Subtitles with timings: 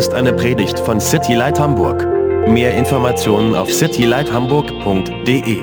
[0.00, 2.06] ist eine Predigt von City Light Hamburg.
[2.48, 5.58] Mehr Informationen auf citylighthamburg.de.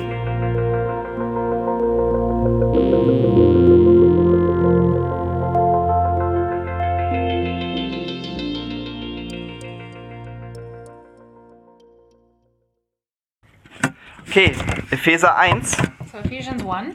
[14.27, 14.51] Okay,
[14.91, 15.77] Epheser 1.
[16.11, 16.93] So Ephesians 1.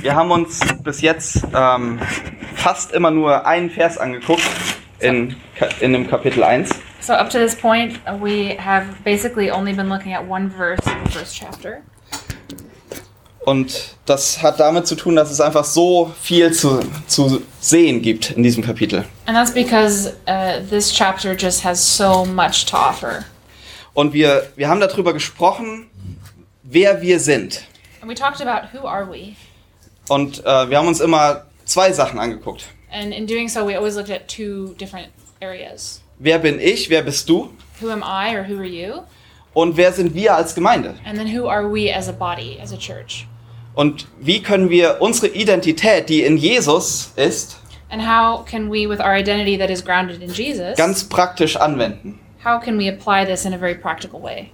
[0.00, 1.98] Wir haben uns bis jetzt ähm,
[2.54, 4.48] fast immer nur einen Vers angeguckt
[5.00, 5.36] in,
[5.80, 6.70] in dem Kapitel 1.
[7.00, 10.80] So up to this point, uh, we have basically only been looking at one verse
[10.86, 11.82] in the first chapter.
[13.44, 18.30] Und das hat damit zu tun, dass es einfach so viel zu, zu sehen gibt
[18.30, 19.04] in diesem Kapitel.
[19.26, 23.24] And that's because uh, this chapter just has so much to offer.
[23.92, 25.90] Und wir, wir haben darüber gesprochen,
[26.62, 27.64] wer wir sind.
[28.00, 29.36] And we talked about who are we?
[30.08, 32.66] Und äh, wir haben uns immer zwei Sachen angeguckt.
[32.90, 35.08] And in doing so, we always looked at two different
[35.44, 36.00] areas.
[36.18, 37.50] Wer bin ich, wer bist du?
[37.80, 39.02] Who am I or who are you?
[39.52, 40.94] Und wer sind wir als Gemeinde?
[41.04, 43.26] And then who are we as a body, as a church?
[43.74, 47.58] Und wie können wir unsere Identität, die in Jesus ist,
[47.90, 52.18] And how can we, with our identity that is grounded in Jesus, ganz praktisch anwenden?
[52.42, 54.50] how can we apply this in a very practical way?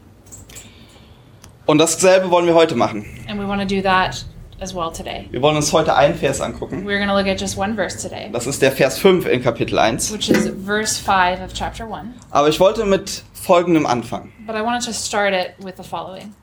[1.66, 3.06] Und dasselbe wollen wir heute machen.
[3.28, 4.24] And we want to do that
[4.60, 5.26] as well today.
[5.30, 6.84] Wir wollen uns heute einen Vers angucken.
[6.86, 9.42] We're going to look at just one verse today, Das ist der Vers 5 in
[9.42, 10.12] Kapitel 1.
[10.12, 12.08] which is verse 5 of chapter 1.
[12.30, 14.32] Aber ich wollte mit folgendem anfangen.
[14.46, 16.34] But I wanted to start it with the following.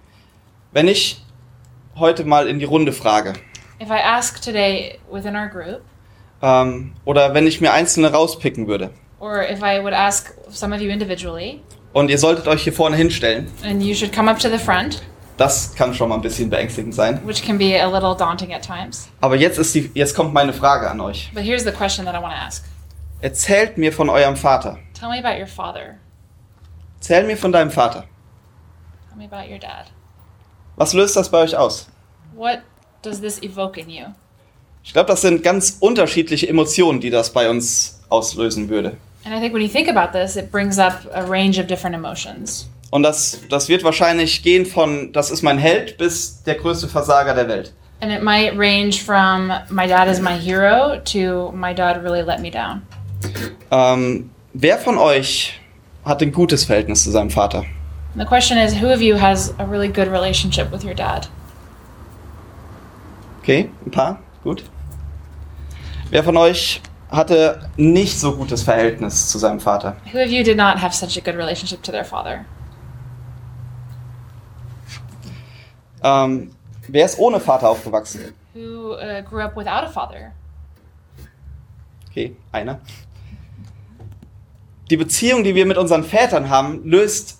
[0.71, 1.21] Wenn ich
[1.95, 3.33] heute mal in die Runde frage,
[3.79, 5.81] If I ask today within our group,
[6.41, 10.81] ähm, oder wenn ich mir einzelne rauspicken würde, or if I would ask some of
[10.81, 11.61] you individually,
[11.93, 15.03] und ihr solltet euch hier vorne hinstellen, and you should come up to the front,
[15.37, 17.21] das kann schon mal ein bisschen beängstigend sein.
[17.25, 19.07] which can be a little daunting at times.
[19.21, 21.31] Aber jetzt, ist die, jetzt kommt meine Frage an euch.
[21.33, 22.65] But here's the question that I want to ask
[23.21, 24.77] Erzählt mir von eurem Vater.
[24.99, 25.95] Tell me about your father.
[26.99, 28.03] Erzähl mir von deinem Vater.
[29.09, 29.85] Tell me about your dad.
[30.75, 31.87] Was löst das bei euch aus?
[32.35, 32.59] What
[33.01, 34.05] does this evoke in you?
[34.83, 38.97] Ich glaube, das sind ganz unterschiedliche Emotionen, die das bei uns auslösen würde.
[39.25, 41.95] And I think when you think about this, it brings up a range of different
[41.95, 42.69] emotions.
[42.89, 47.33] Und das, das wird wahrscheinlich gehen von, das ist mein Held, bis der größte Versager
[47.33, 47.73] der Welt.
[47.99, 52.39] And it might range from my dad is my hero to my dad really let
[52.39, 52.83] me down.
[53.71, 55.59] Ähm, wer von euch
[56.05, 57.65] hat ein gutes Verhältnis zu seinem Vater?
[58.13, 61.27] And the question is who of you has a really good relationship with your dad?
[63.41, 64.63] Okay, ein paar, gut.
[66.11, 69.95] Wer von euch hatte nicht so gutes Verhältnis zu seinem Vater?
[70.13, 72.45] Who of you did not have such a good relationship to their father?
[76.07, 76.51] Ähm,
[76.87, 78.33] wer ist ohne Vater aufgewachsen?
[78.53, 80.31] Who uh, grew up without a father?
[82.09, 82.79] Okay, einer.
[84.89, 87.39] Die Beziehung, die wir mit unseren Vätern haben, löst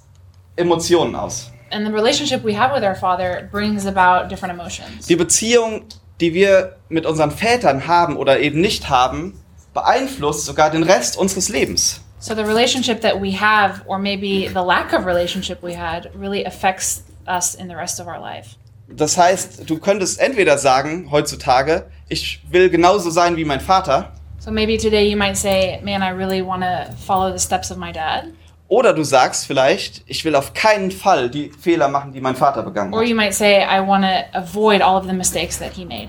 [0.57, 1.51] Emotionen aus.
[1.71, 5.07] And the relationship we have with our father brings about different emotions.
[5.07, 5.83] Die Beziehung,
[6.19, 9.33] die wir mit unseren Vätern haben oder eben nicht haben,
[9.73, 12.01] beeinflusst sogar den Rest unseres Lebens.
[12.19, 16.45] So the relationship that we have, or maybe the lack of relationship we had, really
[16.45, 18.55] affects us in the rest of our life.
[18.89, 24.51] Das heißt, du könntest entweder sagen heutzutage, ich will genauso sein wie mein Vater, So
[24.51, 27.91] maybe today you might say, man, I really want to follow the steps of my
[27.91, 28.25] dad.
[28.69, 32.63] oder du sagst vielleicht, ich will auf keinen Fall die Fehler machen, die mein Vater
[32.63, 33.07] begangen Or hat.
[33.09, 36.07] you might say, I want to avoid all of the mistakes that he made.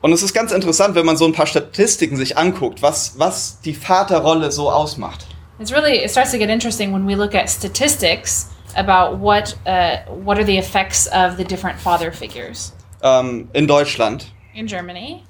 [0.00, 3.60] Und es ist ganz interessant, wenn man so ein paar Statistiken sich anguckt, was, was
[3.60, 5.26] die Vaterrolle so ausmacht.
[5.60, 9.98] It's really, it starts to get interesting when we look at statistics about what, uh,
[10.08, 12.72] what are the effects of the different father figures.
[13.02, 15.22] Ähm, in Deutschland, In Germany,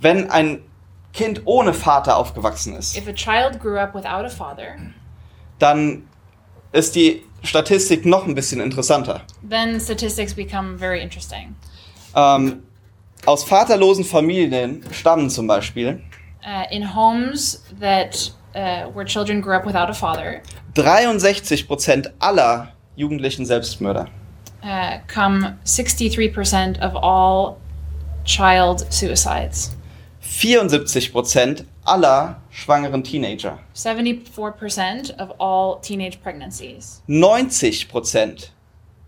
[0.00, 0.62] wenn ein
[1.12, 4.76] Kind ohne Vater aufgewachsen ist, if a child grew up without a father,
[5.58, 6.08] dann
[6.72, 9.20] ist die Statistik noch ein bisschen interessanter.
[9.48, 11.54] then statistics become very interesting.
[12.16, 12.62] Ähm,
[13.26, 16.00] aus vaterlosen Familien stammen zum Beispiel
[16.46, 20.42] Uh, in homes that uh, where children grew up without a father,
[20.76, 24.06] 63% aller jugendlichen Selbstmörder.
[24.62, 27.56] uh, come 63% of all
[28.24, 29.76] child suicides,
[30.22, 33.58] 74% aller schwangeren Teenager.
[33.74, 38.48] 74% of all teenage pregnancies, 90%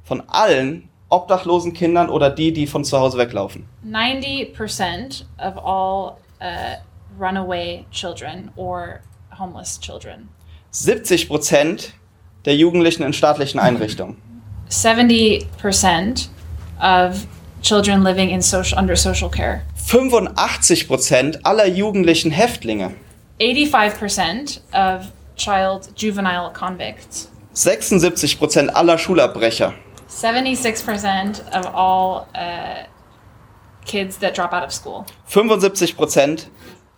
[0.05, 3.67] von allen obdachlosen Kindern oder die, die von zu Hause weglaufen.
[3.85, 6.77] 90% of all uh,
[7.19, 9.01] runaway children or
[9.39, 10.29] homeless children,
[10.77, 11.89] 70%
[12.45, 14.17] der Jugendlichen in staatlichen Einrichtungen.
[14.71, 16.29] 70%
[16.81, 17.27] of
[17.63, 22.93] children living in social, under social care, 85% aller jugendlichen Häftlinge.
[23.41, 25.07] 85% of
[25.37, 29.73] child juvenile convicts, 76% aller Schulabbrecher,
[30.09, 32.87] 76% of all uh,
[33.85, 36.47] kids that drop out of school, 75%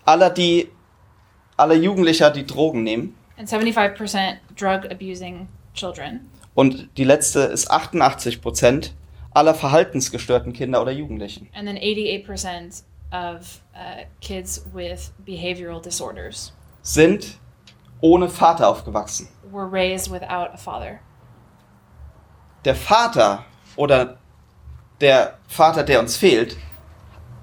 [0.05, 0.69] aller, die,
[1.57, 3.18] aller Jugendlicher, die Drogen nehmen.
[3.39, 6.29] And 75% drug abusing children.
[6.55, 8.91] Und die letzte ist 88%
[9.33, 11.49] aller verhaltensgestörten Kinder oder Jugendlichen.
[11.55, 12.83] And then 88%
[13.13, 16.53] of uh, kids with behavioral disorders
[16.83, 17.39] Sind
[18.01, 19.29] ohne Vater aufgewachsen.
[19.51, 21.01] were raised without a father.
[22.65, 23.45] Der Vater
[23.77, 24.19] oder
[25.01, 26.57] der Vater, der uns fehlt,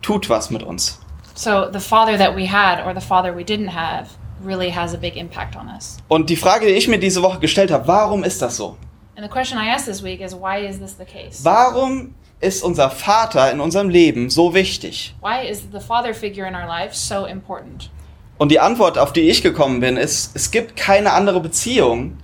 [0.02, 1.00] tut was mit uns.
[1.36, 4.10] So the father that we had or the father we didn't have
[4.44, 5.98] really has a big impact on us.
[6.08, 8.78] Und die Frage, die ich mir diese Woche gestellt habe, warum ist das so?
[9.16, 11.44] And the question I asked this week is why is this the case?
[11.44, 15.16] Warum ist unser Vater in unserem Leben so wichtig?
[15.22, 17.90] Why is the father figure in our life so important?
[18.38, 22.18] Und die Antwort, auf die ich gekommen bin, ist, es gibt keine andere Beziehung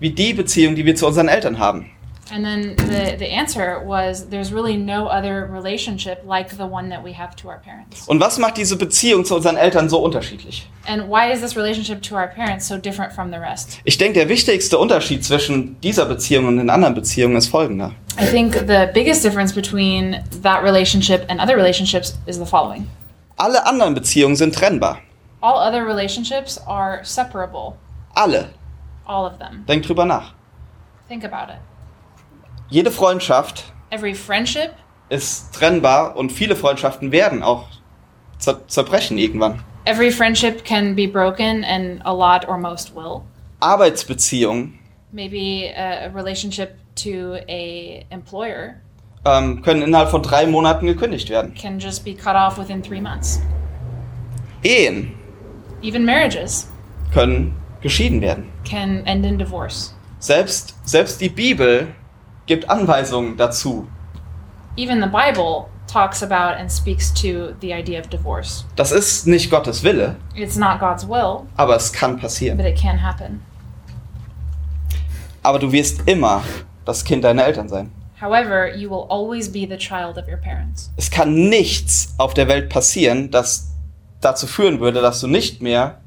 [0.00, 1.90] wie die Beziehung, die wir zu unseren Eltern haben.
[2.30, 7.02] And then the, the answer was there's really no other relationship like the one that
[7.02, 8.06] we have to our parents.
[8.06, 10.68] Und was macht diese Beziehung zu unseren Eltern so unterschiedlich?
[10.86, 13.80] And why is this relationship to our parents so different from the rest?
[13.84, 17.92] Ich denke, der wichtigste Unterschied zwischen dieser Beziehung und den anderen Beziehungen ist folgender.
[18.20, 22.88] I think the biggest difference between that relationship and other relationships is the following.
[23.36, 24.98] Alle anderen Beziehungen sind trennbar.
[25.40, 27.74] All other relationships are separable,
[28.14, 28.50] Alle.
[29.06, 29.64] all of them.
[29.66, 30.34] Denk drüber nach.
[31.08, 31.58] Think about it.
[32.72, 34.70] Jede Freundschaft Every friendship
[35.10, 37.66] ist trennbar und viele Freundschaften werden auch
[38.38, 39.62] zer zerbrechen irgendwann.
[39.84, 43.20] Every friendship can be broken, and a lot or most will.
[43.60, 44.78] Arbeitsbeziehungen
[45.10, 48.76] Maybe a, a relationship to a employer
[49.26, 51.52] ähm, können innerhalb von drei Monaten gekündigt werden.
[51.52, 53.42] can just be cut off within three months.
[54.64, 55.12] Ehen
[55.82, 56.70] Even marriages
[57.12, 58.50] können geschieden werden.
[58.64, 59.94] can end in divorce.
[60.20, 61.88] Selbst, selbst die Bibel
[62.46, 63.86] gibt Anweisungen dazu.
[64.76, 68.64] Even the Bible talks about and speaks to the idea of divorce.
[68.76, 72.56] Das ist nicht Gottes Wille, It's not God's will, aber es kann passieren.
[72.56, 73.42] but it can happen.
[75.42, 76.42] Aber du wirst immer
[76.84, 77.90] das Kind deiner Eltern sein.
[78.20, 80.90] However, you will always be the child of your parents.
[80.96, 83.72] Es kann nichts auf der Welt passieren, das
[84.20, 85.98] dazu führen würde, dass du nicht mehr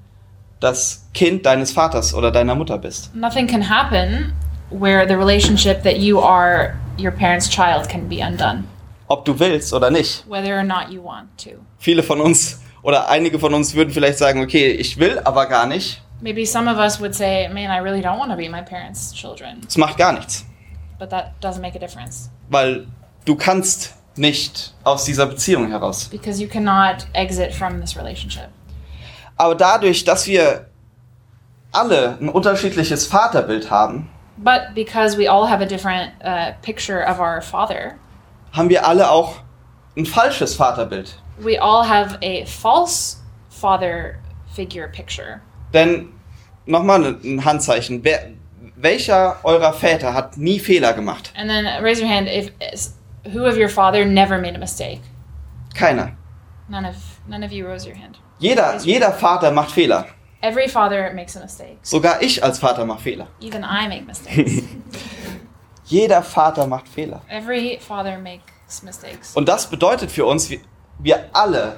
[0.62, 3.14] das Kind deines Vaters oder deiner Mutter bist.
[3.14, 4.32] Nothing can happen
[4.70, 8.64] where the relationship that you are your parents' child can be undone,
[9.08, 10.24] Ob du willst oder nicht.
[10.28, 11.52] whether or not you want to.
[11.78, 15.66] Viele von uns oder einige von uns würden vielleicht sagen, okay, ich will aber gar
[15.68, 16.02] nicht.
[16.22, 19.14] Maybe some of us would say, man, I really don't want to be my parents'
[19.14, 20.46] children, Es macht gar nichts.
[20.98, 22.88] but that doesn't make a difference Weil
[23.26, 26.06] du kannst nicht aus dieser Beziehung heraus.
[26.10, 28.48] because you cannot exit from this relationship.
[29.36, 30.68] Aber dadurch, dass wir
[31.74, 37.20] alle ein unterschiedliches Vaterbild haben, But because we all have a different uh, picture of
[37.20, 37.98] our father,
[38.52, 39.40] haben wir alle auch
[39.98, 41.16] ein falsches Vaterbild.
[41.42, 43.18] we all have a false
[43.50, 44.20] father
[44.54, 45.42] figure picture.
[45.74, 46.14] Denn
[46.66, 48.04] nochmal ein Handzeichen.
[48.04, 48.34] Wer,
[48.76, 51.32] welcher eurer Väter hat nie Fehler gemacht?
[51.36, 52.52] And then raise your hand if
[53.32, 55.02] who of your father never made a mistake.
[55.74, 56.16] Keiner.
[56.70, 56.96] None of
[57.28, 58.18] none of you rose your hand.
[58.40, 60.08] Jeder, jeder Vater macht Fehler.
[60.46, 61.78] Every father makes a mistake.
[61.82, 63.28] Sogar ich als Vater mache Fehler.
[63.42, 64.62] Even I make mistakes.
[65.86, 67.22] Jeder Vater macht Fehler.
[67.30, 69.36] Every father makes mistakes.
[69.36, 70.60] Und das bedeutet für uns, wir,
[71.00, 71.78] wir alle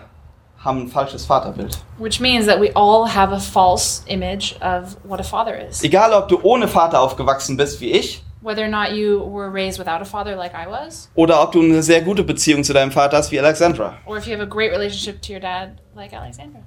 [0.57, 1.77] haben ein falsches Vaterbild.
[1.97, 5.81] Which means that we all have a false image of what a father is.
[5.81, 9.79] Egal, ob du ohne Vater aufgewachsen bist wie ich Whether or not you were raised
[9.79, 12.91] without a father like I was, oder ob du eine sehr gute Beziehung zu deinem
[12.91, 13.97] Vater hast wie Alexandra.
[14.05, 16.59] or if you have a great relationship to your dad like Alexandra.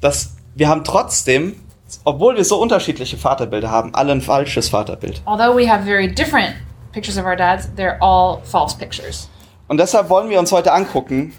[0.00, 1.56] Das, wir haben trotzdem,
[2.04, 5.22] obwohl wir so unterschiedliche Vaterbilder haben, alle ein falsches Vaterbild.
[5.26, 6.54] Although we have very different
[6.92, 9.28] pictures of our dads, they're all false pictures.
[9.68, 11.32] Und deshalb wollen wir uns heute angucken,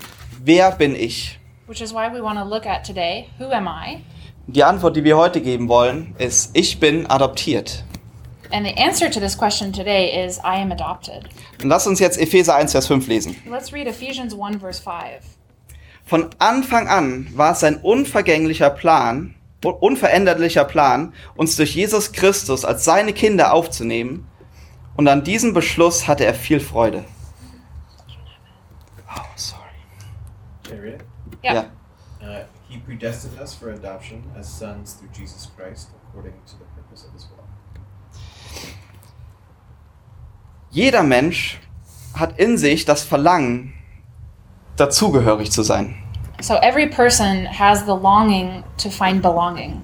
[0.43, 1.39] wer bin ich?
[1.67, 4.03] Which is why we want to look at today who am I?
[4.47, 7.83] Die Antwort, die wir heute geben wollen, ist, ich bin adoptiert.
[8.51, 11.29] And the answer to this question today is I am adopted.
[11.61, 13.35] Und lass uns jetzt Epheser 1, Vers 5 lesen.
[13.49, 15.21] Let's read Ephesians 1, verse 5.
[16.05, 22.83] Von Anfang an war es sein unvergänglicher Plan, unveränderlicher Plan, uns durch Jesus Christus als
[22.83, 24.27] seine Kinder aufzunehmen.
[24.97, 27.05] Und an diesem Beschluss hatte er viel Freude.
[29.07, 29.61] Oh, sorry.
[30.63, 31.05] Can I read it?
[31.43, 31.65] Yeah.
[32.21, 37.05] Uh, he predestined us for adoption as sons through Jesus Christ, according to the purpose
[37.05, 37.37] of his will.
[40.71, 41.59] Jeder Mensch
[42.13, 43.73] hat in sich das Verlangen,
[44.77, 45.95] dazugehörig zu sein.
[46.41, 49.81] So every person has the longing to find belonging.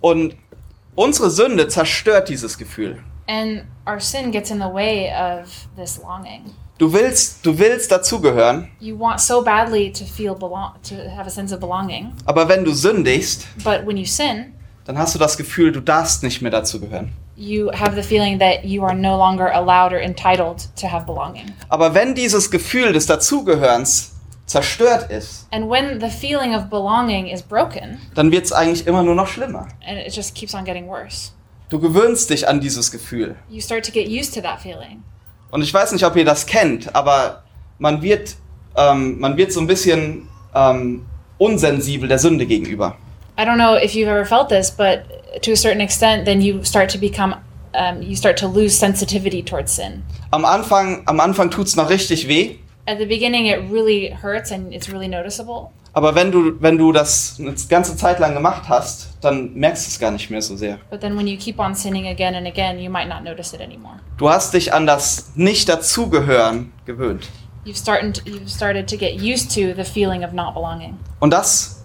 [0.00, 0.36] Und
[0.94, 3.02] unsere Sünde zerstört dieses Gefühl.
[3.26, 6.52] And our sin gets in the way of this longing.
[6.78, 11.30] Du willst, du willst dazugehören, You want so badly to feel belong to have a
[11.30, 14.54] sense of belonging, aber wenn du sündigst, but when you sin,
[14.86, 17.12] dann hast du das Gefühl, du darfst nicht mehr dazugehören.
[17.40, 21.52] You have the feeling that you are no longer allowed or entitled to have belonging.
[21.68, 24.12] Aber wenn dieses Gefühl des Dazugehörens
[24.46, 29.02] zerstört ist, And when the feeling of belonging is broken, dann wird es eigentlich immer
[29.02, 29.68] nur noch schlimmer.
[29.86, 31.30] and it just keeps on getting worse.
[31.70, 33.36] Du gewöhnst dich an dieses Gefühl.
[33.48, 35.02] You start to get used to that feeling.
[35.50, 37.42] Und ich weiß nicht, ob ihr das kennt, aber
[37.78, 38.36] man wird,
[38.76, 41.06] ähm, man wird so ein bisschen ähm,
[41.38, 42.96] unsensibel der Sünde gegenüber.
[43.38, 45.00] I don't know if you've ever felt this, but
[45.42, 47.34] to a certain extent, then you start to become,
[47.74, 50.02] um, you start to lose sensitivity towards sin.
[50.32, 52.56] Am Anfang, am Anfang tut's noch richtig weh,
[52.86, 55.70] At the beginning, it really hurts and it's really noticeable.
[55.92, 59.88] aber wenn du, wenn du das eine ganze Zeit lang gemacht hast, dann merkst du
[59.90, 60.78] es gar nicht mehr so sehr.
[60.90, 63.60] But then when you keep on sinning again and again, you might not notice it
[63.60, 63.96] anymore.
[64.16, 67.28] Du hast dich an das Nicht-Dazugehören gewöhnt.
[67.64, 70.96] You've started, you've started to get used to the feeling of not belonging.
[71.20, 71.84] Und das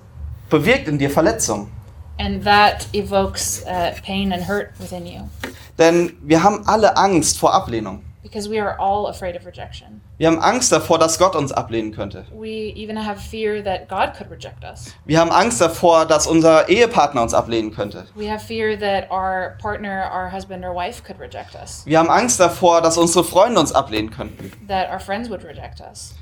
[0.50, 1.70] bewirkt in dir Verletzung.
[2.17, 5.29] And that evokes uh, pain and hurt within you
[5.77, 8.01] Denn wir haben alle Angst vor Ablehnung.
[8.24, 10.01] because we are all afraid of rejection.
[10.17, 12.25] Wir haben Angst davor, dass Gott uns ablehnen könnte.
[12.34, 14.93] We even have fear that God could reject us.
[15.05, 18.07] Wir haben Angst davor, dass unser Ehepartner uns ablehnen könnte.
[18.15, 22.10] We have fear that our partner, our husband or wife could reject us, Wir haben
[22.10, 24.51] Angst davor, dass unsere Freunde uns ablehnen könnten.
[24.67, 26.15] that our friends would reject us.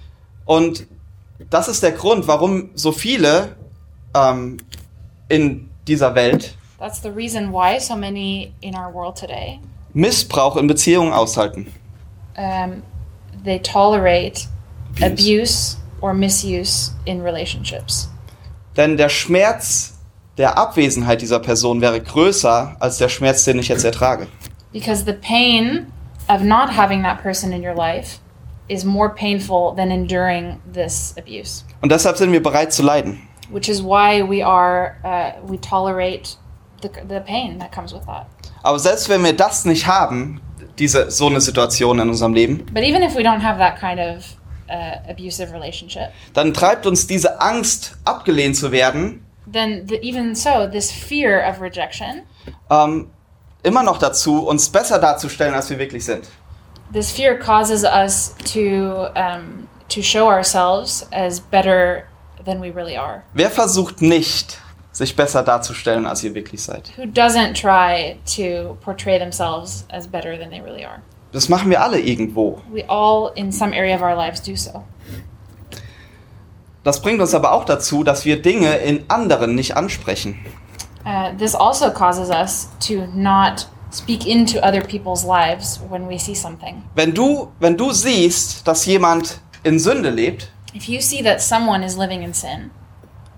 [0.46, 0.86] Und
[1.50, 3.56] das ist der Grund, warum so viele
[4.16, 4.58] ähm,
[5.30, 9.60] in dieser Welt That's the reason why so many in our world today
[9.94, 11.68] Missbrauch in Beziehungen aushalten.
[12.38, 12.82] um,
[13.44, 14.48] they tolerate
[15.02, 15.06] Abuse.
[15.12, 18.10] abuse or misuse in relationships.
[18.76, 19.94] Denn der Schmerz
[20.38, 24.28] der Abwesenheit dieser Person wäre größer als der Schmerz, den ich jetzt ertrage.
[24.72, 25.88] Because the pain
[26.28, 28.18] of not having that person in your life
[28.68, 33.22] is more painful than enduring this abuse, Und deshalb sind wir bereit zu leiden.
[33.54, 36.36] Which is why we are uh, we tolerate
[36.82, 38.26] the, the pain that comes with that.
[38.64, 40.42] Aber selbst wenn wir das nicht haben,
[40.80, 44.00] diese so eine Situation in unserem Leben, But even if we don't have that kind
[44.00, 44.36] of
[44.70, 50.68] uh, abusive relationship, dann treibt uns diese Angst, abgelehnt zu werden, then the, even so,
[50.68, 52.24] this fear of rejection,
[52.70, 53.10] ähm,
[53.64, 56.26] immer noch dazu, uns besser darzustellen, als wir wirklich sind.
[56.92, 62.08] this fear causes us to um, to show ourselves as better
[62.46, 63.24] than we really are.
[63.34, 64.60] Wer versucht nicht,
[64.92, 66.92] sich besser darzustellen, als ihr wirklich seid?
[66.98, 71.02] Who doesn't try to portray themselves as better than they really are?
[71.32, 72.62] Das machen wir alle irgendwo.
[72.72, 74.84] We all, in some area of our lives, do so.
[76.84, 80.38] Das bringt uns aber auch dazu, dass wir Dinge in anderen nicht ansprechen.
[81.06, 86.36] Uh, this also causes us to not speak into other people's lives when we see
[86.36, 86.84] something.
[86.96, 91.86] Wenn du, wenn du siehst, dass jemand in Sünde lebt, If you see that someone
[91.86, 92.72] is living in sin,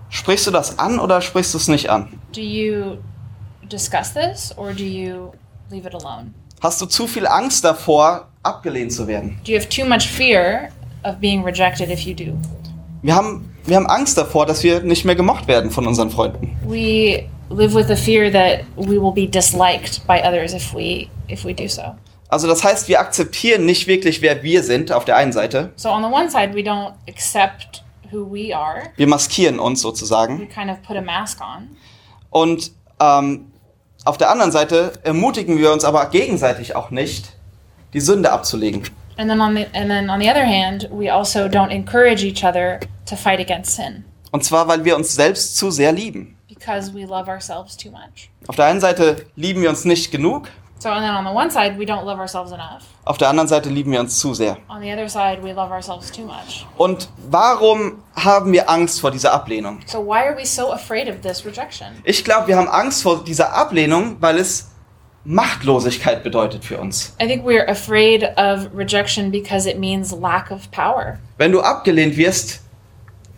[0.08, 2.18] sprichst du das an oder sprichst du es nicht an?
[2.32, 2.98] do you
[3.68, 5.32] discuss this or do you
[5.70, 6.32] leave it alone?
[6.60, 9.38] Hast du zu viel Angst davor, abgelehnt zu werden?
[9.44, 10.70] Do you have too much fear
[11.04, 12.36] of being rejected if you do?
[13.02, 16.56] Wir haben, wir haben Angst davor, dass wir nicht mehr gemocht werden von unseren Freunden.
[16.66, 21.44] We live with the fear that we will be disliked by others if we if
[21.44, 21.94] we do so.
[22.28, 25.72] Also das heißt, wir akzeptieren nicht wirklich, wer wir sind auf der einen Seite.
[25.76, 28.82] So on the one side, we don't accept who we are.
[28.96, 30.48] Wir maskieren uns We sozusagen.
[30.48, 31.76] kind of put a mask on.
[32.30, 33.52] Und ähm,
[34.04, 37.32] auf der anderen Seite ermutigen wir uns aber gegenseitig auch nicht,
[37.92, 38.82] die Sünde abzulegen.
[39.18, 42.44] And then on the and then on the other hand, we also don't encourage each
[42.44, 46.36] other to fight against sin Und zwar, weil wir uns selbst zu sehr lieben.
[46.48, 48.30] because we love ourselves too much.
[48.48, 51.50] Auf der einen Seite lieben wir uns nicht genug, So and then on the one
[51.50, 52.82] side, we don't love ourselves enough.
[53.04, 54.58] auf der anderen Seite lieben wir uns zu sehr.
[54.68, 56.66] On the other side, we love ourselves too much.
[56.76, 59.78] Und warum haben wir Angst vor dieser Ablehnung?
[59.86, 61.88] So why are we so afraid of this rejection?
[62.04, 64.70] Ich glaube, wir haben Angst vor dieser Ablehnung, weil es
[65.24, 67.14] Machtlosigkeit bedeutet für uns.
[67.20, 71.18] I think we're afraid of rejection because it means lack of power.
[71.38, 72.60] Wenn du abgelehnt wirst,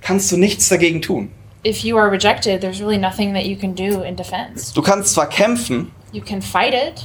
[0.01, 1.31] kannst du nichts dagegen tun.
[1.65, 4.73] If you are rejected, there's really nothing that you can do in defense.
[4.75, 7.05] Du kannst zwar kämpfen, You can fight it,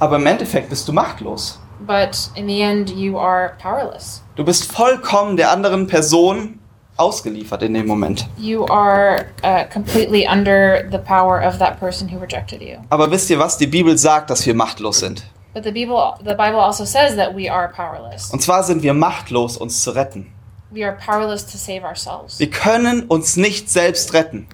[0.00, 1.58] aber im Endeffekt bist du machtlos.
[1.86, 4.20] but in the end, you are powerless.
[4.36, 6.58] Du bist vollkommen der anderen Person
[6.96, 8.26] ausgeliefert in dem Moment.
[8.36, 12.76] You are uh, completely under the power of that person who rejected you.
[12.90, 13.56] Aber wisst ihr was?
[13.56, 15.22] Die Bibel sagt, dass wir machtlos sind.
[15.54, 18.30] But the Bible, the Bible also says that we are powerless.
[18.30, 20.32] Und zwar sind wir machtlos, uns zu retten.
[20.72, 22.38] we are powerless to save ourselves.
[22.38, 24.46] Wir können uns nicht selbst retten.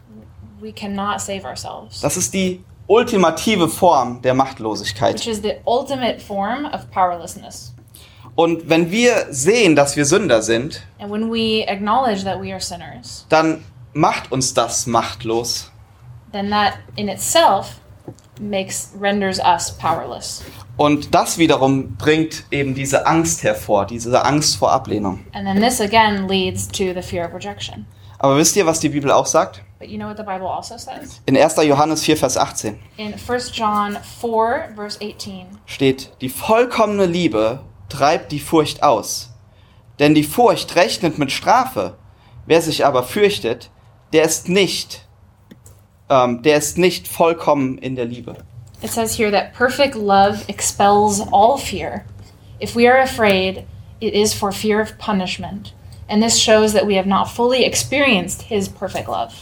[0.61, 2.01] We cannot save ourselves.
[2.01, 5.15] Das ist die ultimative Form der Machtlosigkeit.
[5.15, 7.73] Which is the ultimate form of powerlessness.
[8.35, 12.61] Und wenn wir sehen, dass wir Sünder sind, And when we acknowledge that we are
[12.61, 13.65] sinners, dann
[13.95, 15.71] macht uns das machtlos.
[16.33, 17.81] then that in itself
[18.39, 20.43] makes renders us powerless.
[20.77, 25.25] Und das wiederum bringt eben diese Angst hervor, diese Angst vor Ablehnung.
[25.33, 27.87] And then this again leads to the fear of rejection.
[28.19, 29.63] Aber wisst ihr, was die Bibel auch sagt?
[29.79, 31.21] But you know what the Bible also says?
[31.27, 31.57] In 1.
[31.57, 38.33] Johannes 4, Vers 18 In 1 John 4, verse 18, steht, die vollkommene Liebe treibt
[38.33, 39.31] die Furcht aus.
[39.99, 41.97] Denn die Furcht rechnet mit Strafe.
[42.47, 43.71] Wer sich aber fürchtet,
[44.13, 45.07] der ist nicht,
[46.09, 48.37] ähm, der ist nicht vollkommen in der Liebe.
[48.83, 52.05] it says here that perfect love expels all fear.
[52.61, 53.67] If we are afraid,
[54.01, 55.73] it is for fear of punishment.
[56.09, 59.33] And this shows that we have not fully experienced his perfect love.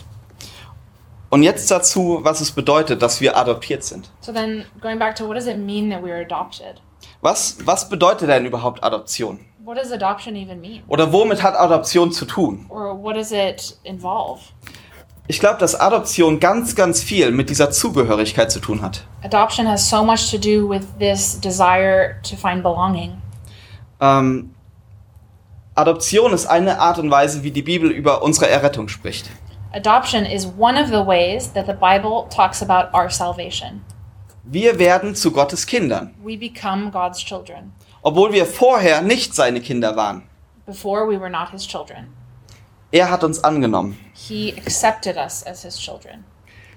[1.31, 4.11] Und jetzt dazu, was es bedeutet, dass wir adoptiert sind.
[4.21, 6.81] So then, going back to what does it mean that we are adopted?
[7.23, 9.41] Was, was bedeutet denn überhaupt Adoption?
[9.65, 10.83] What does adoption even mean?
[10.89, 12.67] Oder womit hat Adoption zu tun?
[12.69, 14.41] Or what does it involve?
[15.27, 19.05] Ich glaube, dass Adoption ganz, ganz viel mit dieser Zugehörigkeit zu tun hat.
[19.23, 23.23] Adoption has so much to do with this desire to find belonging.
[24.01, 24.54] Ähm,
[25.77, 29.29] Adoption ist eine Art und Weise, wie die Bibel über unsere Errettung spricht.
[29.73, 33.83] Adoption is one of the ways that the Bible talks about our salvation.
[34.45, 37.73] Wir werden zu Gottes Kindern, We become God's children.
[38.03, 40.23] obwohl wir vorher nicht seine Kinder waren.
[40.65, 42.07] Before we were not his children.
[42.93, 43.99] Er hat uns angenommen.
[44.13, 46.25] He accepted us as his children.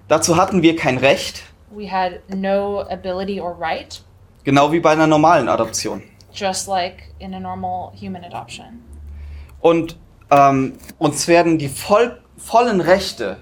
[0.07, 4.01] Dazu hatten wir kein Recht, We had no ability or right,
[4.43, 6.01] genau wie bei einer normalen Adoption.
[6.33, 8.81] just like in a normal human adoption.
[9.59, 9.97] Und
[10.29, 13.37] ähm, uns werden die voll, vollen Rechte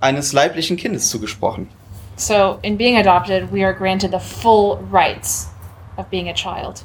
[0.00, 1.68] eines leiblichen Kindes zugesprochen.
[2.16, 5.48] So, in being adopted, we are granted the full rights
[5.96, 6.84] of being a child.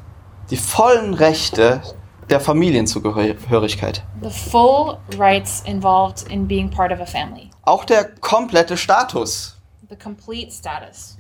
[0.50, 1.82] Die vollen Rechte
[2.30, 4.04] der Familienzugehörigkeit.
[4.22, 7.50] The full rights involved in being part of a family.
[7.64, 9.58] Auch der komplette Status.
[9.90, 11.18] The complete status.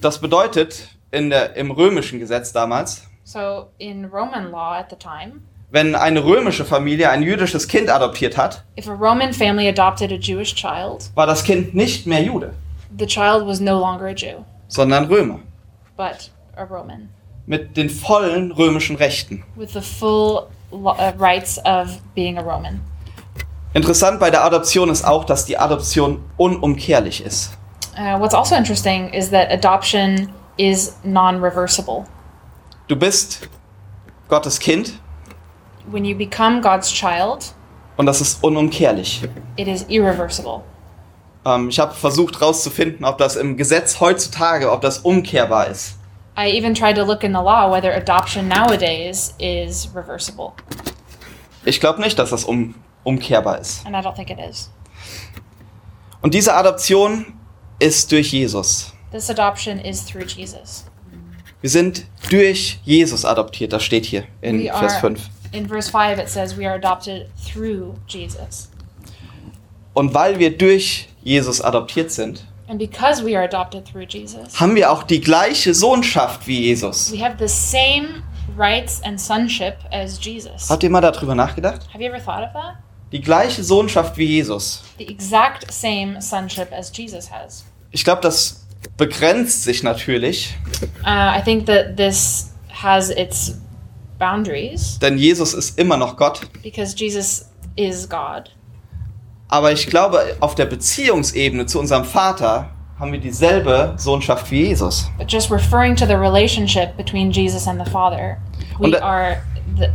[0.00, 5.42] Das bedeutet in der, im römischen Gesetz damals, So, in Roman law at the time,
[5.74, 10.14] wenn eine römische Familie ein jüdisches Kind adoptiert hat, if a Roman family adopted a
[10.14, 12.54] Jewish child, war das Kind nicht mehr Jude,
[12.96, 15.40] the child was no longer a Jew, sondern Römer.
[15.96, 17.08] but a Roman,
[17.46, 19.42] Mit den vollen römischen Rechten.
[19.56, 22.80] with the full uh, rights of being a Roman.
[23.74, 27.50] Interessant bei der Adoption ist auch, dass die Adoption unumkehrlich ist.
[27.98, 32.04] Uh, what's also interesting is that adoption is non reversible.
[32.86, 33.48] Du bist
[34.28, 35.00] Gottes Kind
[35.90, 37.52] When you become God's child,
[37.96, 39.22] und das ist unumkehrlich.
[39.56, 40.62] it is irreversible.
[41.44, 45.96] Ähm, ich habe versucht herauszufinden, ob das im Gesetz heutzutage, ob das umkehrbar ist.
[46.36, 50.52] I even tried to look in the law whether adoption nowadays is reversible,
[51.64, 53.86] Ich glaube nicht, dass das um, umkehrbar ist.
[53.86, 54.70] and I don't think it is.
[56.22, 57.34] Und diese Adoption
[57.78, 58.92] ist durch Jesus.
[59.12, 60.86] This adoption is through Jesus.
[61.60, 65.30] Wir sind durch Jesus adoptiert, das steht hier in We Vers are- 5.
[65.54, 68.68] In verse 5, it says we are adopted through Jesus.
[69.94, 74.74] Und weil wir durch Jesus adoptiert sind, And because we are adopted through Jesus, haben
[74.74, 77.12] wir auch die gleiche Sohnschaft wie Jesus.
[77.12, 78.22] we have the same
[78.56, 80.68] rights and sonship as Jesus.
[80.70, 81.82] Habt ihr mal darüber nachgedacht?
[81.92, 82.76] Have you ever thought of that?
[83.12, 84.82] Die gleiche Sohnschaft wie Jesus.
[84.98, 87.64] The exact same sonship as Jesus has.
[87.92, 90.54] Ich glaube, das begrenzt sich natürlich,
[91.04, 93.60] Uh, I think that this has its
[94.28, 96.40] boundaries denn Jesus ist immer noch Gott.
[96.62, 98.50] because Jesus is God.
[99.48, 105.10] Aber ich glaube, auf der Beziehungsebene zu unserem Vater haben wir dieselbe Sohnschaft wie Jesus.
[105.18, 108.38] But just referring to the relationship between Jesus and the Father,
[108.78, 109.36] we Und da- are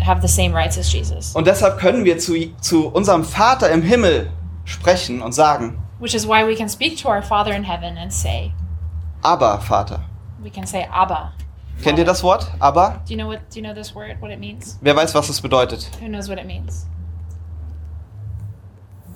[0.05, 1.33] have the same rights as Jesus.
[1.35, 4.29] Und deshalb können wir zu, zu unserem Vater im Himmel
[4.65, 8.11] sprechen und sagen, Which is why we can speak to our Father in heaven and
[8.13, 8.51] say,
[9.21, 10.01] aber Vater.
[10.41, 11.31] we can say Abba.
[11.83, 12.51] Kennt ihr das Wort?
[12.59, 13.01] Aber?
[13.07, 14.77] Do you know what do you know this word what it means?
[14.81, 15.89] Wer weiß, was es bedeutet?
[16.01, 16.85] Who knows what it means?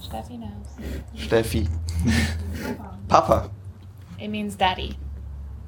[0.01, 1.25] Steffi knows.
[1.25, 1.67] Steffi.
[3.07, 3.49] Papa.
[4.19, 4.95] It means daddy.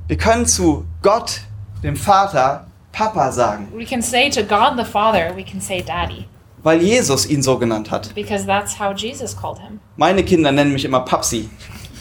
[0.08, 1.42] Wir können zu Gott,
[1.84, 6.28] dem Vater, Papa sagen, We can say to God the Father, we can say daddy
[6.64, 8.14] weil Jesus ihn so genannt hat.
[8.16, 9.80] because that's how Jesus called him.
[9.98, 11.50] Meine Kinder nennen mich immer Papsi,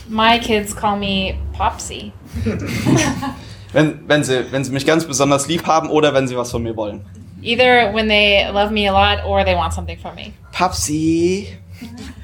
[0.09, 2.13] My kids call me Popsy
[3.75, 6.63] wenn, wenn, sie, wenn sie mich ganz besonders lieb haben oder wenn sie was von
[6.63, 7.05] mir wollen.
[7.43, 10.33] Either when they love me a lot or they want something from me.
[10.53, 11.59] Papsi,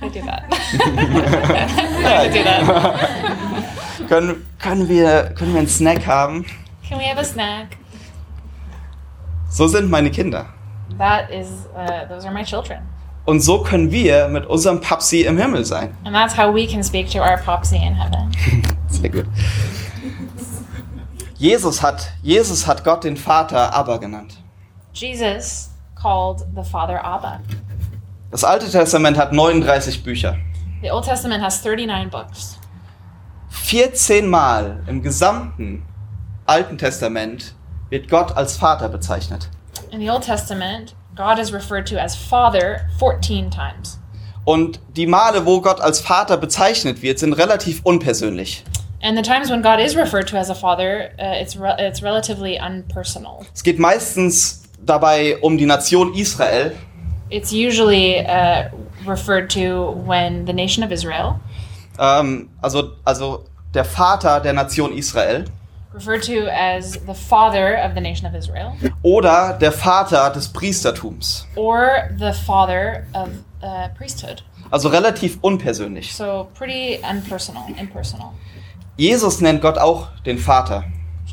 [0.00, 0.44] They do that.
[0.50, 4.08] I do that.
[4.08, 6.46] können, können, wir, können wir einen Snack haben?
[6.88, 7.76] Can we have a snack?
[9.50, 10.46] So sind meine Kinder.
[10.98, 12.78] That is, uh, those are my children.
[13.26, 15.94] Und so können wir mit unserem Papsi im Himmel sein.
[16.04, 18.32] And that's how we can speak to our popsy in heaven.
[18.88, 19.26] Sehr gut.
[21.40, 24.36] Jesus hat, Jesus hat Gott den Vater Abba genannt.
[24.92, 27.40] Jesus called the Father Abba.
[28.30, 30.36] Das Alte Testament hat 39 Bücher.
[30.82, 32.58] The Old Testament has 39 books.
[33.48, 35.86] 14 Mal im gesamten
[36.44, 37.54] Alten Testament
[37.88, 39.48] wird Gott als Vater bezeichnet.
[39.92, 43.98] In the Old Testament, God is referred to as Father 14 times.
[44.44, 48.62] Und die Male, wo Gott als Vater bezeichnet wird, sind relativ unpersönlich.
[49.02, 52.02] And the times when God is referred to as a father, uh, it's, re- it's
[52.02, 53.46] relatively unpersonal.
[53.54, 56.72] Es geht meistens dabei um die Nation Israel.
[57.30, 58.68] It's usually uh,
[59.06, 61.40] referred to when the nation of Israel,
[61.98, 65.44] Ähm, also, also der Vater der Nation Israel.
[65.92, 71.46] referred to as the father of the nation of Israel, Oder der Vater des Priestertums.
[71.56, 73.28] or the father of
[73.62, 74.42] uh, priesthood.
[74.70, 76.12] Also relativ unpersönlich.
[76.14, 78.32] So pretty unpersonal, impersonal.
[79.00, 80.84] Jesus nennt Gott auch den Vater.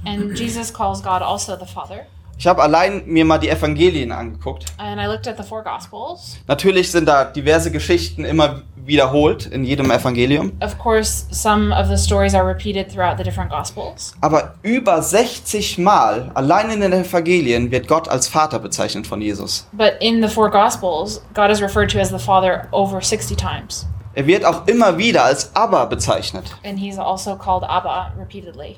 [0.05, 2.05] And Jesus calls God also the Father.
[2.39, 4.67] Ich habe allein mir mal die Evangelien angeguckt.
[4.77, 6.37] And I looked at the four Gospels.
[6.47, 10.53] Natürlich sind da diverse Geschichten immer wiederholt in jedem Evangelium.
[10.61, 14.13] Of course, some of the stories are repeated throughout the different Gospels.
[14.21, 19.67] Aber über 60 Mal allein in den Evangelien wird Gott als Vater bezeichnet von Jesus.
[19.73, 23.85] But in the four Gospels, God is referred to as the Father over 60 times.
[24.17, 26.45] Er wird auch immer wieder als Abba bezeichnet.
[26.65, 28.77] And he's also called Abba repeatedly.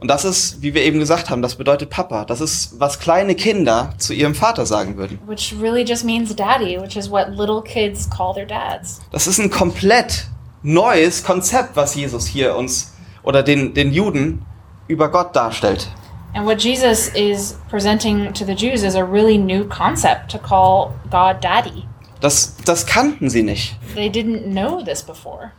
[0.00, 2.24] Und das ist, wie wir eben gesagt haben, das bedeutet Papa.
[2.24, 5.20] Das ist, was kleine Kinder zu ihrem Vater sagen würden.
[5.24, 9.02] Which really just means daddy, which is what little kids call their dads.
[9.12, 10.26] Das ist ein komplett
[10.64, 14.44] neues Konzept, was Jesus hier uns oder den, den Juden
[14.88, 15.86] über Gott darstellt.
[16.34, 20.92] And what Jesus is presenting to the Jews is a really new concept to call
[21.08, 21.86] God daddy.
[22.20, 23.76] Das, das kannten sie nicht.
[23.94, 25.52] They didn't know this before.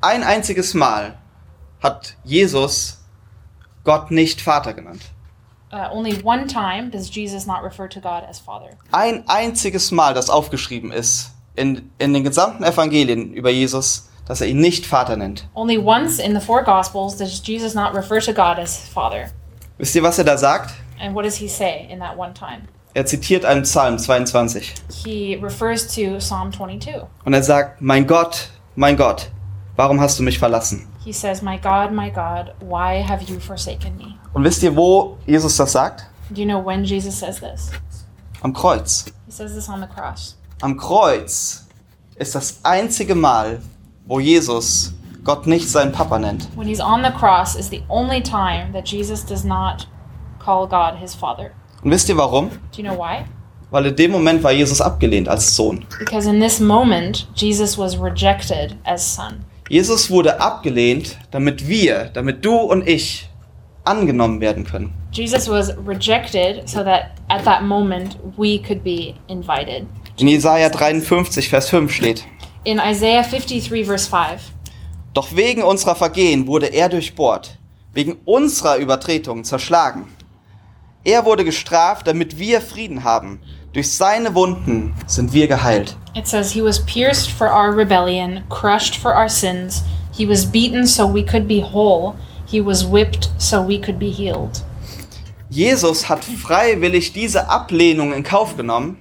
[0.00, 1.18] Ein einziges Mal
[1.82, 3.04] hat Jesus
[3.84, 5.02] Gott nicht Vater genannt.
[5.72, 8.70] Uh, only one time does Jesus not refer to God as Father.
[8.90, 14.48] Ein einziges Mal, das aufgeschrieben ist in, in den gesamten Evangelien über Jesus, dass er
[14.48, 15.48] ihn nicht Vater nennt.
[15.54, 19.30] Only once in the four Gospels does Jesus not refer to God as Father.
[19.78, 20.74] Wisst ihr, was er da sagt?
[21.00, 22.68] And what does he say in that one time?
[22.92, 24.74] Er zitiert einen Psalm 22
[25.04, 27.02] He refers to Psalm 22.
[27.24, 29.30] und er sagt, mein Gott, mein Gott,
[29.76, 30.86] warum hast du mich verlassen?
[31.04, 34.16] He says, My God, my God, why have you forsaken me?
[34.34, 36.06] Und wisst ihr, wo Jesus das sagt?
[36.30, 37.70] Do you know when Jesus says this?
[38.42, 39.06] Am Kreuz.
[39.26, 40.36] He says this on the cross.
[40.60, 41.66] Am Kreuz
[42.16, 43.60] ist das einzige Mal,
[44.06, 44.92] wo Jesus
[45.24, 46.48] Gott nicht seinen Papa nennt.
[46.56, 49.86] When he's on the cross is the only time that Jesus does not
[50.38, 51.52] call God his Father.
[51.82, 52.50] Und wisst ihr warum?
[52.50, 53.24] Do you know why?
[53.70, 55.84] Weil in dem Moment war Jesus abgelehnt als Sohn.
[55.98, 59.44] Because in this moment, Jesus was rejected as son.
[59.68, 63.28] Jesus wurde abgelehnt, damit wir, damit du und ich
[63.84, 64.92] angenommen werden können.
[65.12, 69.86] Jesus was rejected so that at that moment we could be invited.
[70.18, 72.24] In Jesaja 53, Vers 5 steht:
[72.64, 74.40] In Isaiah 53, verse 5,
[75.14, 77.58] Doch wegen unserer Vergehen wurde er durchbohrt,
[77.92, 80.06] wegen unserer Übertretungen zerschlagen.
[81.04, 83.40] Er wurde gestraft, damit wir Frieden haben.
[83.72, 85.96] Durch seine Wunden sind wir geheilt.
[86.14, 89.82] it says, He was pierced for our rebellion, crushed for our sins.
[90.12, 92.16] He was beaten so we could be whole.
[92.46, 94.62] He was whipped so we could be healed.
[95.50, 98.98] Jesus hat freiwillig diese Ablehnung in Kauf genommen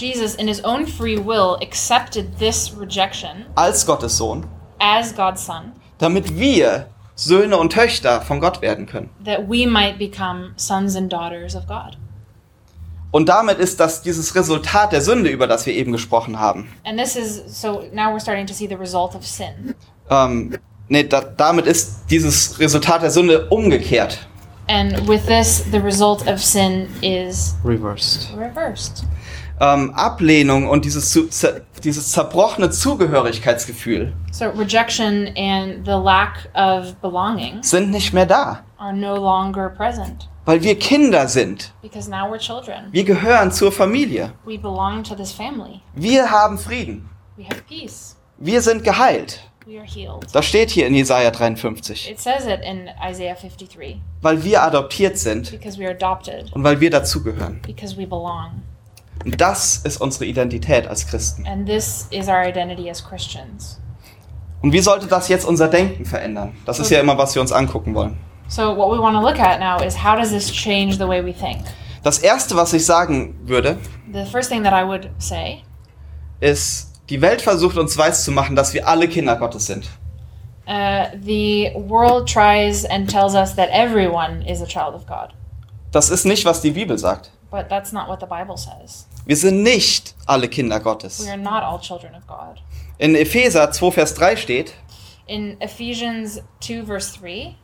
[0.00, 4.46] Jesus, in his own free will, accepted this rejection als Gottes Sohn,
[4.78, 6.88] as God's Son, damit wir
[7.22, 9.10] Söhne und Töchter von Gott werden können.
[9.24, 11.96] that we might become sons and daughters of God.
[13.12, 16.68] Und damit ist das dieses Resultat der Sünde, über das wir eben gesprochen haben.
[16.84, 19.74] And this is so now we're starting to see the result of sin.
[20.08, 20.56] Ähm,
[20.88, 24.26] nee, da, damit ist dieses Resultat der Sünde umgekehrt.
[24.68, 28.28] And with this, the result of sin is Reversed.
[28.38, 29.04] reversed.
[29.62, 31.18] Ähm, Ablehnung und dieses,
[31.84, 38.92] dieses zerbrochene Zugehörigkeitsgefühl So rejection and the lack of belonging sind nicht mehr da, are
[38.94, 41.72] no longer present weil wir Kinder sind.
[41.82, 42.86] because now we're children.
[42.90, 44.32] Wir gehören zur Familie.
[44.44, 45.80] We belong to this family.
[45.94, 47.08] Wir haben Frieden.
[47.36, 48.16] We have peace.
[48.38, 49.40] Wir sind geheilt.
[49.66, 50.26] We are healed.
[50.32, 52.10] Das steht hier in Jesaja 53.
[52.10, 56.64] It says it in Isaiah 53 Weil wir adoptiert sind because we are adopted, und
[56.64, 57.60] weil wir dazugehören.
[57.64, 58.62] because we belong.
[59.24, 61.46] Und das ist unsere Identität als Christen.
[61.46, 63.80] And this is our identity as Christians.
[64.62, 66.54] Und wie sollte das jetzt unser Denken verändern?
[66.66, 68.16] Das ist ja immer, was wir uns angucken wollen.
[68.48, 71.24] So, what we want to look at now is how does this change the way
[71.24, 71.60] we think?
[72.02, 73.78] Das Erste, was ich sagen würde,
[74.12, 75.62] The first thing that I would say
[76.40, 79.86] ist, die Welt versucht uns weiszumachen, dass wir alle Kinder Gottes sind.
[80.66, 85.34] uh, the world tries and tells us that everyone is a child of God,
[85.92, 87.30] Das ist nicht, was die Bibel sagt.
[87.50, 89.06] but that's not what the Bible says.
[89.30, 91.24] Wir sind nicht alle Kinder Gottes.
[91.24, 92.60] We are not all children of God.
[92.98, 94.72] In Epheser 2, Vers 3 steht,
[95.28, 97.54] In Ephesians 2, verse 3,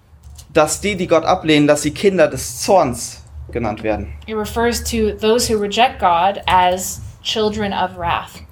[0.53, 4.13] dass die, die Gott ablehnen, dass sie Kinder des Zorns genannt werden.
[4.29, 8.45] it refers to those who reject God as children of wrath.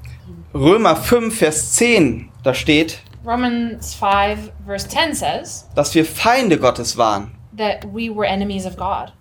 [0.53, 6.97] Römer 5, Vers 10, da steht, Romans 5, verse 10 says dass wir Feinde Gottes
[6.97, 7.31] waren.
[7.57, 9.13] that we were enemies of God.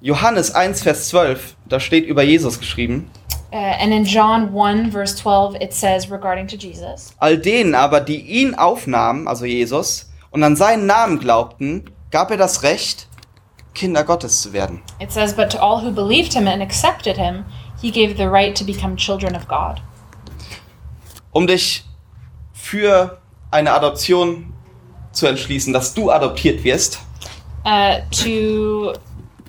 [0.00, 3.08] Johannes 1, Vers 12, da steht über Jesus geschrieben,
[3.52, 8.00] Uh, and in John 1, verse 12, it says regarding to Jesus, all denen aber,
[8.00, 13.06] die ihn aufnahmen, also Jesus, und an seinen Namen glaubten, gab er das Recht,
[13.74, 14.82] Kinder Gottes zu werden.
[15.00, 17.44] it says, But to all who believed him and accepted him,
[17.80, 19.80] he gave the right to become children of God.
[21.32, 21.84] Um dich
[22.52, 23.18] für
[23.50, 24.52] eine Adoption
[25.12, 26.98] zu entschließen, dass du adoptiert wirst,
[27.64, 28.92] Uh, to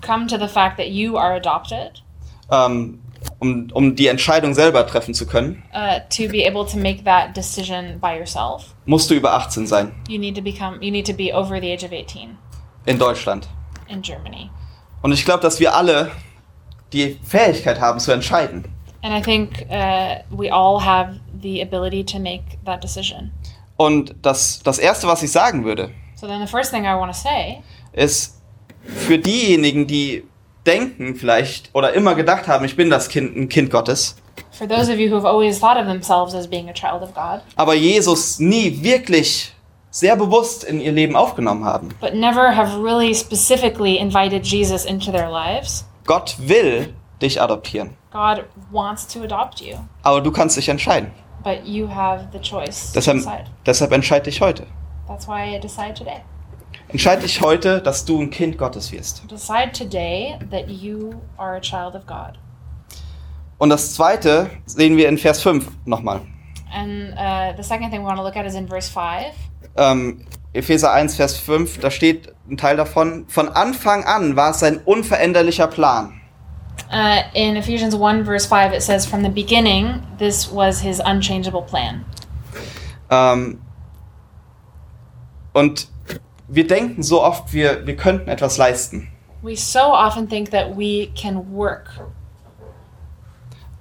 [0.01, 2.01] come to the fact that you are adopted,
[2.49, 2.99] ähm,
[3.39, 7.35] um, um die Entscheidung selber treffen zu können, uh, to be able to make that
[7.35, 11.13] decision by yourself, musst du über 18 sein you need to become, you need to
[11.13, 12.37] be over the age of 18
[12.85, 13.47] in Deutschland.
[13.87, 14.49] in Germany.
[15.01, 16.11] Und ich glaube, dass wir alle
[16.93, 18.65] die Fähigkeit haben zu entscheiden.
[19.03, 23.31] And I think uh, we all have the ability to make that decision.
[23.77, 27.13] Und das, das Erste, was ich sagen würde, So then the first thing I want
[27.13, 27.61] to say
[27.93, 28.41] ist
[28.83, 30.23] für diejenigen, die
[30.67, 34.15] denken vielleicht oder immer gedacht haben, ich bin das Kind, ein Kind Gottes,
[34.51, 37.41] For those of you who've always thought of themselves as being a child of God,
[37.55, 39.53] aber Jesus nie wirklich
[39.89, 41.89] sehr bewusst in ihr Leben aufgenommen haben.
[42.01, 48.43] but never have really specifically invited Jesus into their lives, Gott will dich adoptieren, God
[48.71, 51.11] wants to adopt you, aber du kannst dich entscheiden.
[51.43, 53.45] but you have the choice to Deshalb, decide.
[53.65, 54.65] deshalb entscheide dich heute.
[55.07, 56.21] That's why I decide today.
[56.89, 59.23] Entscheide dich heute, dass du ein Kind Gottes wirst.
[59.29, 62.39] Decide today that you are a child of God.
[63.57, 66.21] Und das Zweite sehen wir in Vers 5 nochmal.
[66.73, 69.33] And uh, the second thing we want to look at is in verse 5.
[69.75, 74.59] Ähm, Epheser 1, Vers 5, da steht ein Teil davon, von Anfang an war es
[74.59, 76.21] sein unveränderlicher Plan.
[76.89, 81.63] Uh, in Ephesians 1, verse 5, it says, From the beginning, this was his unchangeable
[81.63, 82.05] plan.
[83.09, 83.59] Ähm,
[85.53, 85.89] und
[86.47, 89.09] wir denken so oft, wir, wir könnten etwas leisten.
[89.41, 91.89] We so often think that we can work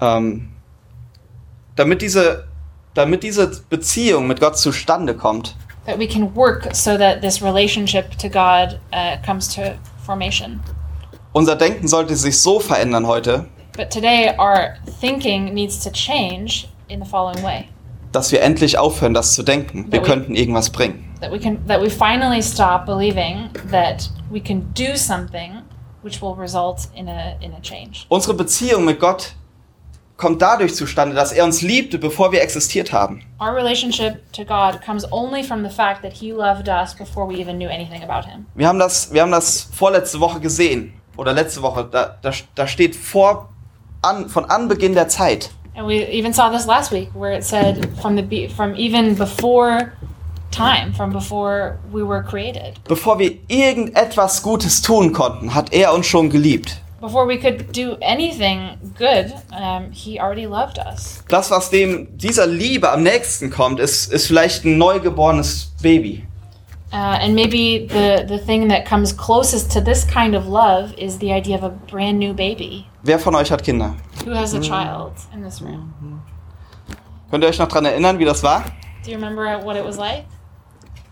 [0.01, 0.51] Ähm,
[1.77, 2.49] damit, diese,
[2.95, 8.19] damit diese Beziehung mit Gott zustande kommt, that we can work so that this relationship
[8.19, 9.75] to God uh, comes to
[10.05, 10.61] formation.
[11.33, 16.99] unser Denken sollte sich so verändern heute, But today, our thinking needs to change in
[16.99, 17.69] the following way:
[18.17, 19.87] dass wir endlich aufhören, das zu denken.
[19.93, 21.05] Wir Ja, könnten irgendwas bringen.
[21.21, 25.63] that we can, that we finally stop believing that we can do something
[26.03, 28.05] which will result in a in a change.
[28.09, 29.33] Unsere Beziehung mit Gott
[30.19, 33.23] kommt dadurch zustande, dass er uns liebte, bevor wir existiert haben.
[33.41, 37.35] Our relationship to God comes only from the fact that He loved us before we
[37.41, 38.47] even knew anything about Him.
[38.55, 40.93] Wir haben das, wir haben das vorletzte Woche gesehen.
[41.17, 41.89] Oder letzte Woche.
[41.91, 43.49] Da, da, da steht vor,
[44.03, 45.51] an, von Anbeginn der Zeit.
[45.77, 49.15] And we even saw this last week, where it said from the be- from even
[49.15, 49.93] before
[50.51, 56.07] time, from before we were created, Bevor wir irgendetwas Gutes tun konnten, hat er uns
[56.07, 56.79] schon geliebt.
[56.99, 61.23] before we could do anything good, um, He already loved us.
[61.29, 66.25] Das, was dem dieser Liebe am nächsten kommt, ist, ist vielleicht ein neugeborenes Baby.
[66.93, 71.19] Uh, and maybe the the thing that comes closest to this kind of love is
[71.19, 72.87] the idea of a brand new baby.
[73.07, 73.95] Wer von euch hat Kinder?
[74.25, 75.95] Who has a child in this room?
[77.31, 78.65] Könnt ihr euch noch daran erinnern, wie das war?
[79.05, 80.25] Do you remember what it was like?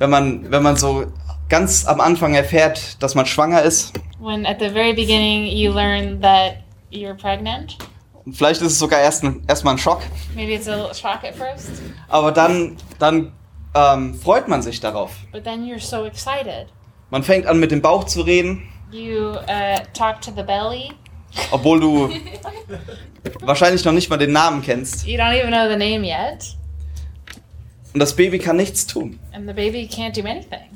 [0.01, 1.05] Wenn man, wenn man so
[1.49, 3.93] ganz am Anfang erfährt, dass man schwanger ist.
[4.19, 7.79] When at the very beginning you learn that you're pregnant.
[8.25, 10.01] Und vielleicht ist es sogar erst ein, erstmal ein Schock.
[10.35, 13.31] Maybe it's a little shock at first, Aber dann, dann
[13.73, 15.13] ähm, freut man sich darauf.
[15.31, 16.67] but then you're so excited.
[17.11, 20.93] Man fängt an mit dem Bauch zu reden, You uh, talk to the belly.
[21.51, 22.11] Obwohl du
[23.41, 25.07] wahrscheinlich noch nicht mal den Namen kennst.
[25.07, 26.57] You don't even know the name yet.
[27.93, 29.19] Und das Baby kann nichts tun.
[29.33, 30.71] and the baby can't do anything.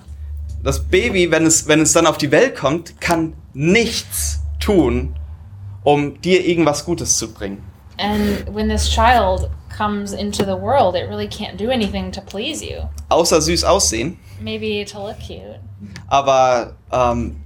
[0.63, 5.15] Das Baby, wenn es, wenn es dann auf die Welt kommt, kann nichts tun,
[5.85, 7.63] um dir irgendwas Gutes zu bringen.
[7.99, 12.65] And when this child comes into the world, it really can't do anything to please
[12.65, 12.83] you.
[13.09, 14.19] Außer süß aussehen.
[14.41, 15.61] Maybe to look cute.
[16.09, 17.37] Aber ähm,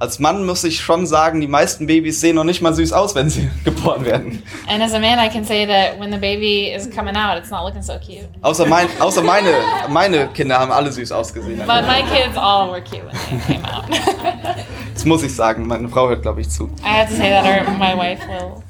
[0.00, 3.14] als Mann muss ich schon sagen, die meisten Babys sehen noch nicht mal süß aus,
[3.14, 4.42] wenn sie geboren werden.
[4.66, 7.50] And as a man, I can say that when the baby is coming out, it's
[7.50, 8.26] not looking so cute.
[8.40, 9.52] Außer, mein, außer meine,
[9.90, 11.58] meine Kinder haben alle süß ausgesehen.
[11.58, 13.84] But my kids all were cute when they came out.
[14.94, 16.64] Das muss ich sagen, meine Frau hört, glaube ich, zu.
[16.84, 18.62] I have to say that, or my wife will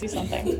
[0.00, 0.58] do something.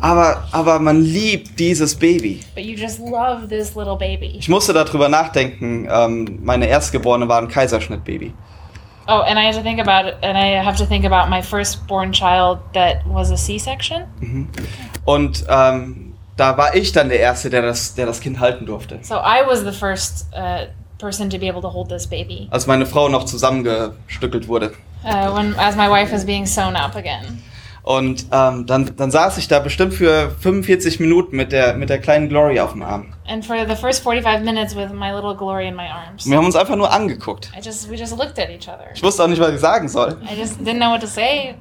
[0.00, 2.40] Aber, aber man liebt dieses Baby.
[2.54, 4.36] But you just love this little baby.
[4.38, 8.34] Ich musste darüber nachdenken, ähm, meine Erstgeborene war ein Kaiserschnittbaby.
[9.06, 11.42] Oh, and I have to think about it, and I have to think about my
[11.42, 14.04] firstborn child that was a C-section.
[15.04, 18.98] Und ähm, da war ich dann der Erste, der das, der das Kind halten durfte.
[19.02, 20.66] So I was the first uh,
[20.98, 24.72] person to be able to hold this baby Als meine Frau noch zusammengestückelt wurde.
[25.04, 27.42] uh, when, as my wife was being sewn up again.
[27.84, 31.98] Und ähm, dann, dann saß ich da bestimmt für 45 Minuten mit der, mit der
[32.00, 33.12] kleinen Glory auf dem Arm.
[33.28, 36.46] And for the first 45 minutes with my little Glory in my arms, wir haben
[36.46, 37.52] uns einfach nur angeguckt.
[37.54, 38.86] I just we just looked at each other.
[38.94, 40.16] Ich wusste auch nicht, was ich sagen soll.
[40.22, 41.56] I just didn't know what to say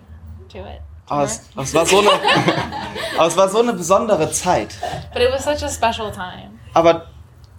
[0.50, 0.80] to it.
[1.08, 2.10] to Aber es, aber es, war, so eine,
[3.18, 4.76] aber es war so eine besondere Zeit.
[5.12, 6.52] But it was such a special time.
[6.74, 7.08] Aber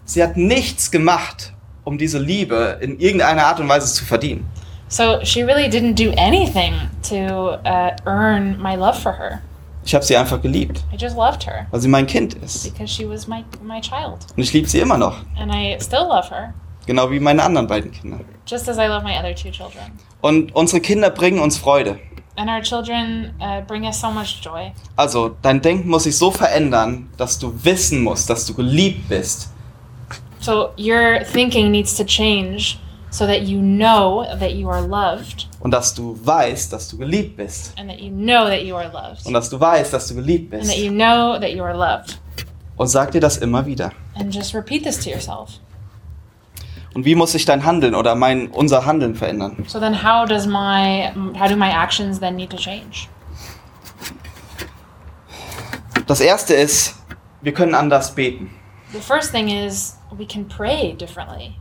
[0.06, 1.52] sie hat nichts gemacht,
[1.84, 4.48] um diese Liebe in irgendeiner Art und Weise zu verdienen.
[4.94, 6.72] So she really didn't do anything
[7.10, 9.40] to uh, earn my love for her.
[9.84, 12.62] Ich habe sie einfach geliebt, I just loved her weil sie mein Kind ist.
[12.62, 15.16] because she was my my child, Und ich liebe sie immer noch.
[15.36, 16.54] and I still love her,
[16.86, 18.20] Genau wie meine anderen beiden Kinder.
[18.46, 19.98] just as I love my other two children.
[20.20, 21.98] Und unsere Kinder bringen uns Freude.
[22.36, 24.70] And our children uh, bring us so much joy.
[24.94, 29.48] Also, dein Denken muss sich so verändern, dass du wissen musst, dass du geliebt bist.
[30.38, 32.76] So your thinking needs to change
[33.14, 37.36] so that you know that you are loved Und dass du weißt, dass du geliebt
[37.36, 37.72] bist.
[37.78, 40.50] and that you know that you are loved Und dass du weißt, dass du geliebt
[40.50, 40.62] bist.
[40.64, 42.18] and that you know that you are loved.
[42.76, 43.92] Und sag dir das immer wieder.
[44.16, 45.60] And just repeat this to yourself.
[46.92, 49.64] Und wie muss sich dein Handeln oder mein, unser Handeln verändern?
[49.68, 53.06] So then how does my how do my actions then need to change?
[56.08, 56.96] Das erste ist,
[57.42, 58.50] wir können anders beten.
[58.92, 61.54] The first thing is we can pray differently.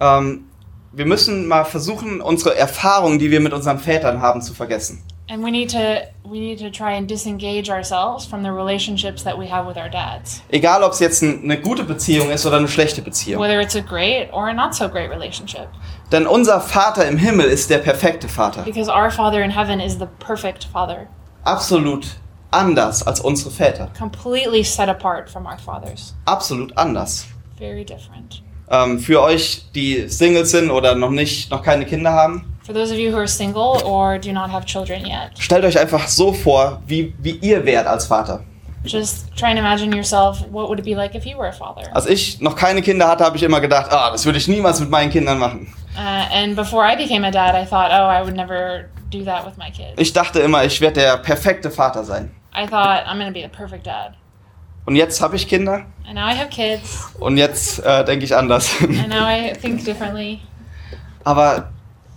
[0.00, 0.46] Ähm,
[0.92, 5.02] wir müssen mal versuchen, unsere Erfahrungen, die wir mit unseren Vätern haben, zu vergessen.
[5.30, 5.78] And we need to
[6.24, 9.88] we need to try and disengage ourselves from the relationships that we have with our
[9.88, 10.42] dads.
[10.50, 13.40] Egal, ob es jetzt ein, eine gute Beziehung ist oder eine schlechte Beziehung.
[13.40, 15.68] Whether it's a great or a not so great relationship.
[16.10, 18.62] Denn unser Vater im Himmel ist der perfekte Vater.
[18.62, 21.06] Because our Father in heaven is the perfect Father,
[21.44, 22.06] Absolut
[22.50, 23.90] anders als unsere Väter.
[23.98, 26.14] completely set apart from our fathers.
[26.26, 27.26] Absolut anders.
[27.58, 28.42] Very different.
[28.72, 32.92] Ähm, für euch, die Single sind oder noch nicht, noch keine Kinder haben, For those
[32.92, 36.32] of you who are single or do not have children yet, stellt euch einfach so
[36.32, 38.44] vor, wie, wie ihr wärt als Vater.
[38.84, 41.88] just try and imagine yourself what would it be like if you were a father.
[41.94, 44.80] Als ich noch keine Kinder hatte, habe ich immer gedacht, ah, das würde ich niemals
[44.80, 45.72] mit meinen Kindern machen.
[45.94, 49.44] Uh, and before I became a dad, I thought, oh, I would never do that
[49.44, 49.94] with my kids.
[49.98, 52.30] Ich dachte immer, ich werde der perfekte Vater sein.
[52.54, 54.14] I thought I'm going to be the perfect dad.
[54.84, 58.34] Und jetzt habe ich Kinder And now I have kids, und jetzt äh, denke ich
[58.34, 58.70] anders.
[58.80, 60.40] and now I think differently.
[61.24, 61.70] Aber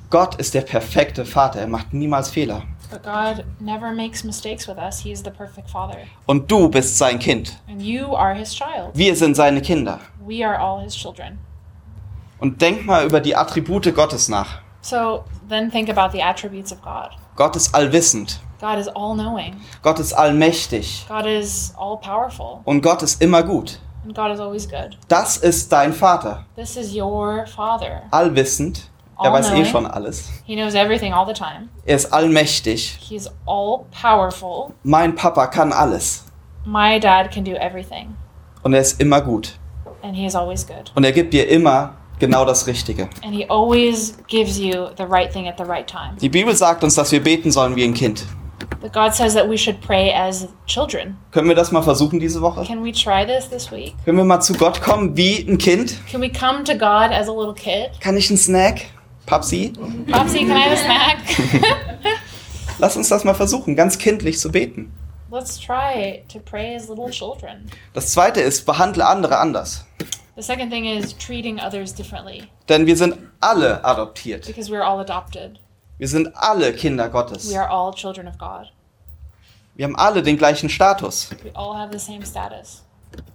[0.09, 1.59] Gott ist der perfekte Vater.
[1.59, 2.63] Er macht niemals Fehler.
[2.89, 4.99] But God never makes mistakes with us.
[4.99, 5.97] He is the perfect father.
[6.27, 7.57] Und du bist sein Kind.
[7.67, 8.91] And you are his child.
[8.93, 9.99] Wir sind seine Kinder.
[10.25, 11.39] We are all his children.
[12.39, 14.59] Und denk mal über die Attribute Gottes nach.
[14.81, 17.09] So then think about the attributes of God.
[17.35, 18.39] Gott ist allwissend.
[18.61, 21.05] God is all knowing, Gott ist allmächtig.
[21.09, 23.79] God is all powerful, Und Gott ist immer gut.
[24.05, 24.97] and God is always good.
[25.07, 26.45] Das ist dein Vater.
[26.55, 28.03] This is your father.
[28.11, 28.89] Allwissend.
[29.21, 30.29] Er weiß eh schon alles.
[30.45, 31.69] He knows everything all the time.
[31.85, 32.97] Er ist allmächtig.
[33.01, 34.73] He's all powerful.
[34.83, 36.25] Mein Papa kann alles.
[36.65, 38.15] My dad can do everything,
[38.63, 39.57] Und er ist immer gut.
[40.03, 40.91] and he is always good.
[40.95, 43.09] Und er gibt dir immer genau das Richtige.
[44.99, 46.21] Right.
[46.21, 48.25] Die Bibel sagt uns, dass wir beten sollen wie ein Kind.
[48.81, 51.17] But God says that we should pray as children.
[51.31, 52.63] Können wir das mal versuchen diese Woche?
[52.65, 53.95] Can we try this this week?
[54.05, 55.95] Können wir mal zu Gott kommen wie ein Kind?
[56.09, 57.99] Can we come to God as a little kid?
[57.99, 58.81] Kann ich einen Snack?
[59.25, 59.73] Papsi?
[60.11, 61.17] Popsy, can I have a snack?
[62.77, 64.93] Lass uns das mal versuchen, ganz kindlich zu beten.
[65.31, 67.65] Let's try to pray as little children.
[67.93, 69.85] Das zweite ist, behandle andere anders.
[70.35, 74.45] The second thing is treating others differently Denn wir sind alle adoptiert.
[74.45, 75.59] because we're all adopted.
[75.97, 77.49] Wir sind alle Kinder Gottes.
[77.49, 78.71] We are all children of God.
[79.75, 81.29] Wir haben alle den gleichen Status.
[81.43, 82.83] We all have the same status.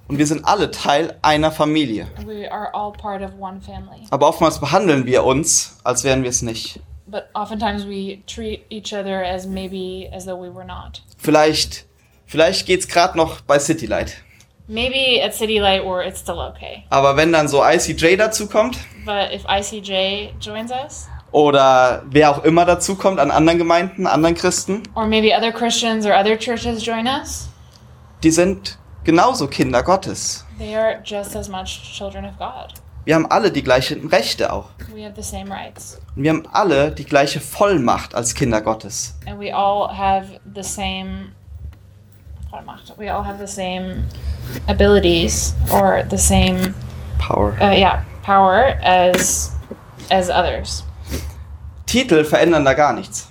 [0.09, 2.07] Und wir sind alle Teil einer Familie.
[2.27, 4.07] We are all part of one family.
[4.11, 6.81] Aber oftmals behandeln wir uns, als wären wir es nicht.
[7.07, 11.03] But oftentimes we treat each other as maybe as though we were not.
[11.17, 11.87] Vielleicht,
[12.27, 14.17] vielleicht geht's gerade noch bei Citylight.
[14.73, 16.85] Maybe at City Light or it's still okay.
[16.91, 22.65] Aber wenn dann so ICJ dazukommt But if ICJ joins us, oder wer auch immer
[22.65, 27.49] dazukommt an anderen Gemeinden, anderen Christen, or maybe other Christians or other churches join us,
[28.23, 30.47] die sind genauso Kinder Gottes.
[30.59, 32.75] they are just as much children of God.
[33.07, 34.67] Wir haben alle die gleichen Rechte auch.
[34.95, 36.01] We have the same rights.
[36.15, 39.17] Und wir haben alle die gleiche Vollmacht als Kinder Gottes.
[39.27, 41.33] And we all have the same
[42.51, 42.97] Vollmacht.
[42.99, 44.05] we all have the same
[44.69, 46.75] abilities or the same
[47.19, 47.53] Power.
[47.61, 49.53] uh, yeah, power as
[50.11, 50.83] as others.
[51.87, 53.29] Titel verändern da gar nichts.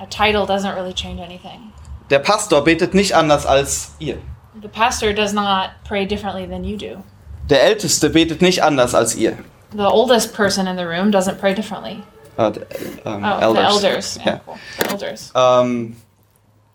[0.00, 1.72] A title doesn't really change anything.
[2.10, 4.18] Der Pastor betet nicht anders als ihr.
[4.60, 7.02] The pastor does not pray differently than you do.
[7.50, 9.36] Der Älteste betet nicht anders als ihr.
[9.72, 12.02] The oldest person in the room doesn't pray differently.
[12.38, 12.60] Äh, d-
[13.04, 14.16] ähm, Oh, the elders.
[14.18, 14.40] Yeah, Ja.
[14.46, 14.56] cool.
[14.78, 15.32] The elders.
[15.34, 15.96] Ähm,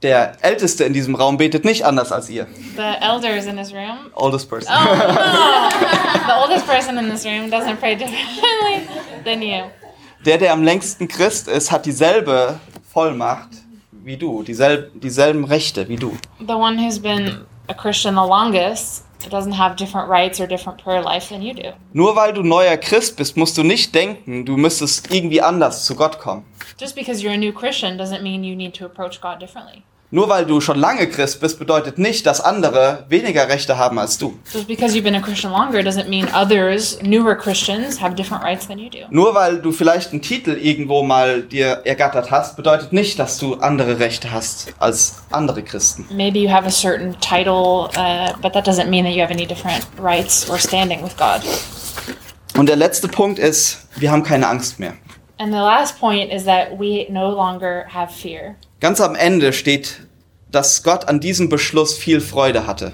[0.03, 2.47] der Älteste in diesem Raum betet nicht anders als ihr.
[2.75, 4.11] The elders in this room.
[4.15, 4.73] Oldest person.
[4.73, 5.13] Oh no!
[6.27, 8.87] the oldest person in this room doesn't pray differently
[9.23, 9.65] than you.
[10.25, 12.59] Der, der am längsten Christ ist, hat dieselbe
[12.91, 13.49] Vollmacht
[13.91, 16.17] wie du, dieselb, dieselben Rechte wie du.
[16.39, 21.03] The one who's been a Christian the longest doesn't have different rights or different prayer
[21.03, 21.73] life than you do.
[21.93, 25.95] Nur weil du neuer Christ bist, musst du nicht denken, du müsstest irgendwie anders zu
[25.95, 26.43] Gott kommen.
[26.79, 29.83] Just because you're a new Christian doesn't mean you need to approach God differently.
[30.13, 34.17] Nur weil du schon lange Christ bist, bedeutet nicht, dass andere weniger Rechte haben als
[34.17, 34.37] du.
[34.51, 38.67] Just because you've been a Christian longer doesn't mean others, newer Christians, have different rights
[38.67, 38.97] than you do.
[39.09, 43.53] Nur weil du vielleicht einen Titel irgendwo mal dir ergattert hast, bedeutet nicht, dass du
[43.55, 46.05] andere Rechte hast als andere Christen.
[46.13, 49.47] Maybe you have a certain title, uh, but that doesn't mean that you have any
[49.47, 51.41] different rights or standing with God.
[52.57, 54.93] Und der letzte Punkt ist, wir haben keine Angst mehr.
[55.41, 58.57] And the last point is that we no longer have fear.
[58.79, 60.01] Ganz am Ende steht,
[60.51, 62.93] dass Gott an diesem Beschluss viel Freude hatte.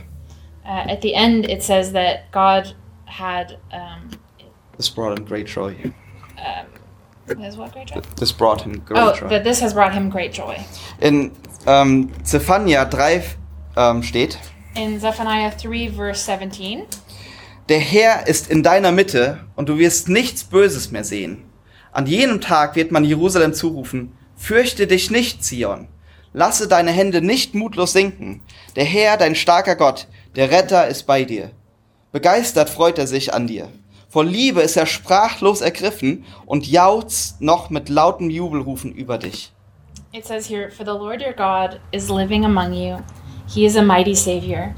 [0.63, 2.73] Uh, at the end, it says that God
[3.05, 4.11] had um,
[4.77, 5.75] This brought him great joy.
[7.37, 7.99] has what great joy?
[8.15, 9.27] This brought him great Oh, joy.
[9.27, 10.55] that this has brought him great joy.
[11.01, 11.33] In
[11.65, 13.23] ähm, Zephania 3
[13.75, 14.37] ähm, steht,
[14.73, 16.85] In Zephaniah 3, verse 17,
[17.67, 21.43] Der Herr ist in deiner Mitte und du wirst nichts Böses mehr sehen.
[21.97, 25.87] An jenem Tag wird man Jerusalem zurufen, fürchte dich nicht, Zion.
[26.31, 28.41] Lasse deine Hände nicht mutlos sinken.
[28.75, 31.49] Der Herr, dein starker Gott, der Retter ist bei dir.
[32.11, 33.69] Begeistert freut er sich an dir.
[34.09, 39.51] Vor Liebe ist er sprachlos ergriffen und jauchzt noch mit lautem Jubelrufen über dich.
[40.13, 42.97] it says here, For the Lord your God is living among you.
[43.47, 44.75] He is a mighty Savior.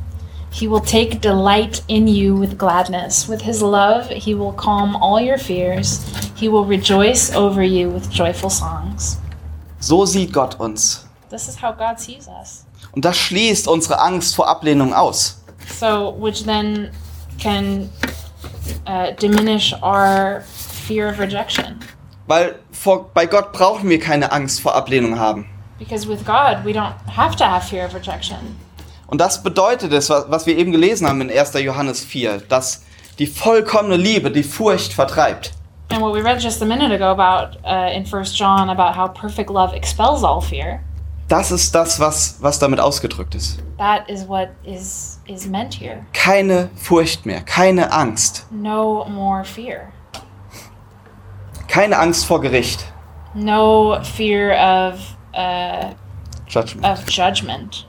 [0.52, 3.28] He will take delight in you with gladness.
[3.28, 6.04] With his love, he will calm all your fears.
[6.36, 9.18] He will rejoice over you with joyful songs.
[9.80, 11.06] So sieht Gott uns.
[11.30, 12.66] This is how God sees us.
[12.91, 15.41] Und das schließt unsere Angst vor Ablehnung aus.
[15.80, 16.91] So, which then
[17.38, 17.89] can
[18.88, 20.41] uh, diminish our
[20.88, 21.80] fear of rejection.
[22.28, 25.45] Weil vor, bei Gott brauchen wir keine Angst vor Ablehnung haben.
[25.78, 28.58] Because with God, we don't have to have fear of rejection.
[29.10, 31.53] Und das bedeutet es, was wir eben gelesen haben in 1.
[31.53, 32.84] Johannes 4, dass
[33.18, 35.51] die vollkommene Liebe die Furcht vertreibt.
[35.91, 39.07] And what we read just a minute ago about uh, in First John about how
[39.12, 40.82] perfect love expels all fear.
[41.28, 43.60] Das ist das, was, was damit ausgedrückt ist.
[43.80, 46.05] That is what is is meant here.
[46.14, 48.45] Keine Furcht mehr, keine Angst.
[48.51, 49.91] No more fear.
[51.68, 52.86] Keine Angst vor Gericht.
[53.34, 54.99] No fear of
[55.34, 55.95] uh,
[56.47, 56.86] Judgment.
[56.86, 57.89] of judgment.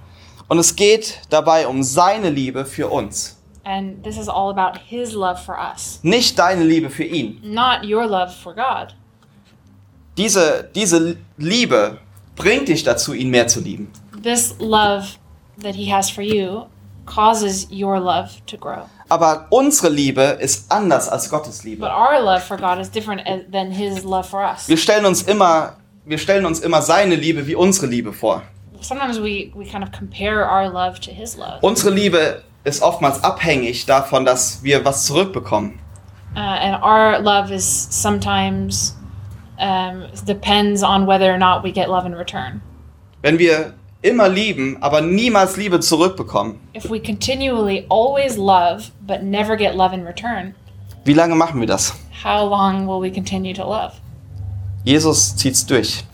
[0.51, 3.37] Und es geht dabei um seine Liebe für uns.
[3.63, 7.39] And this is all about His love for us, Nicht deine Liebe für ihn.
[7.43, 8.95] not your love for God.
[10.17, 11.99] Diese, diese Liebe
[12.37, 13.93] bringt dich dazu, ihn mehr zu lieben.
[14.23, 15.07] This love
[15.63, 16.65] that He has for you
[17.07, 18.83] causes your love to grow.
[19.09, 21.87] Aber unsere Liebe ist anders als Gottes But Liebe.
[21.87, 24.69] our love for God is different as- than His love for us.
[24.69, 28.43] Wir stellen uns immer, wir stellen uns immer seine Liebe wie unsere Liebe vor.
[28.81, 31.61] Sometimes we, we kind of compare our love to His love.
[31.63, 35.79] Unsere Liebe ist oftmals abhängig davon, dass wir was zurückbekommen.
[36.37, 38.95] Uh, and our love is sometimes
[39.59, 42.61] um, depends on whether or not we get love in return.
[43.23, 49.57] Wenn wir immer lieben, aber niemals Liebe zurückbekommen, If we continually always love but never
[49.57, 50.55] get love in return,
[51.05, 51.93] wie lange machen wir das?
[52.23, 53.95] how long will we continue to love?
[54.85, 56.05] Jesus zieht's durch.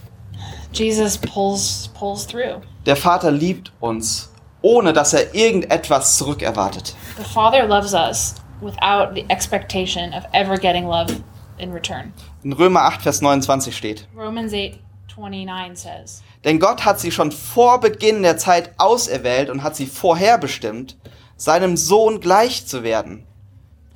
[0.78, 2.60] Jesus pulls pulls through.
[2.84, 4.30] Der Vater liebt uns,
[4.62, 6.94] ohne dass er irgendetwas zurückerwartet.
[7.16, 11.22] The Father loves us without the expectation of ever getting love
[11.58, 12.12] in return.
[12.42, 14.06] In Römer 8, Vers 29 steht.
[14.16, 19.76] Romans 8:29 says, Denn Gott hat sie schon vor Beginn der Zeit auserwählt und hat
[19.76, 20.96] sie vorherbestimmt,
[21.36, 23.26] seinem Sohn gleich zu werden,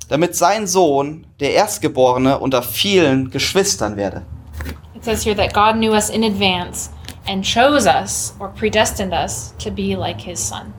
[0.09, 4.25] damit sein Sohn, der Erstgeborene, unter vielen Geschwistern werde.
[5.01, 6.91] It says here that God knew us in advance
[7.27, 10.73] and chose us or predestined us to be like his son.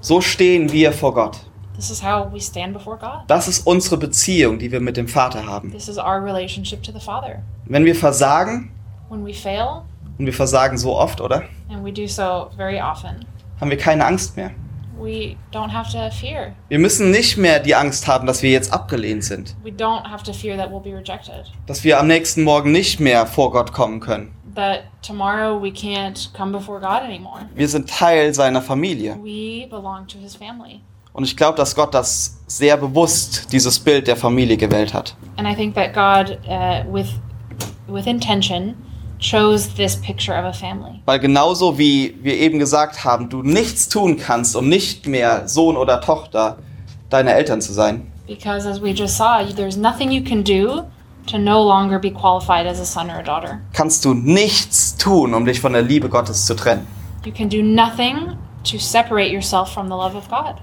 [0.00, 1.40] So stehen wir vor Gott.
[1.74, 3.24] This is how we stand before God.
[3.26, 5.72] Das ist unsere Beziehung, die wir mit dem Vater haben.
[5.72, 7.42] This is our relationship to the Father.
[7.66, 8.70] Wenn wir versagen,
[9.08, 9.82] When we fail,
[10.18, 11.42] und wir versagen so oft, oder?
[11.68, 13.26] and we do so very often,
[13.60, 14.52] Haben wir keine Angst mehr.
[14.98, 16.54] We don't have to fear.
[16.68, 19.54] Wir müssen nicht mehr die Angst haben, dass wir jetzt abgelehnt sind.
[19.62, 21.50] We don't have to fear that we'll be rejected.
[21.66, 24.34] Dass wir am nächsten Morgen nicht mehr vor Gott kommen können.
[24.54, 27.46] That tomorrow we can't come before God anymore.
[27.54, 29.16] Wir sind Teil seiner Familie.
[29.22, 30.80] We belong to his family.
[31.14, 35.14] Und ich glaube, dass Gott das sehr bewusst, dieses Bild der Familie gewählt hat.
[35.36, 37.08] And I think that God, uh, with
[37.86, 38.74] with intention,
[39.22, 41.00] chose this picture of a family.
[41.06, 45.76] Weil genauso wie wir eben gesagt haben, du nichts tun kannst, um nicht mehr Sohn
[45.76, 46.58] oder Tochter
[47.08, 50.84] deiner Eltern zu sein, Because as we just saw, there's nothing you can do
[51.26, 53.60] to no longer be qualified as a son or a daughter.
[53.72, 56.86] kannst du nichts tun, um dich von der Liebe Gottes zu trennen.
[57.24, 60.56] You can do nothing to separate yourself from the love of God.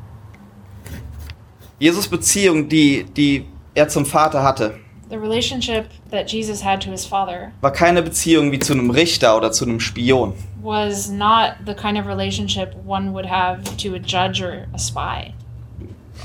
[1.80, 3.46] Jesus Beziehung, die, die
[3.76, 4.80] er zum Vater hatte,
[5.10, 9.36] The relationship that Jesus had to his father war keine Beziehung wie zu einem Richter
[9.36, 10.34] oder zu einem Spion.
[10.62, 15.34] was not the kind of relationship one would have to a judge or a spy.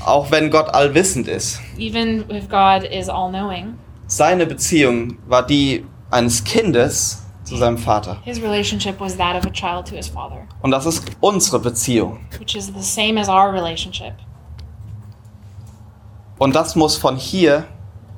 [0.05, 1.59] Auch wenn Gott allwissend ist.
[1.77, 3.75] Even if God is all knowing,
[4.07, 8.17] Seine Beziehung war die eines Kindes zu seinem Vater.
[8.23, 12.19] his relationship was that of a child to his father, Und das ist unsere Beziehung.
[12.37, 14.13] which is the same as our relationship.
[16.37, 17.65] Und das muss von hier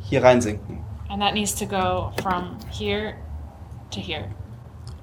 [0.10, 0.80] hier reinsinken.
[1.10, 3.14] And that needs to go from here
[3.92, 4.26] to here.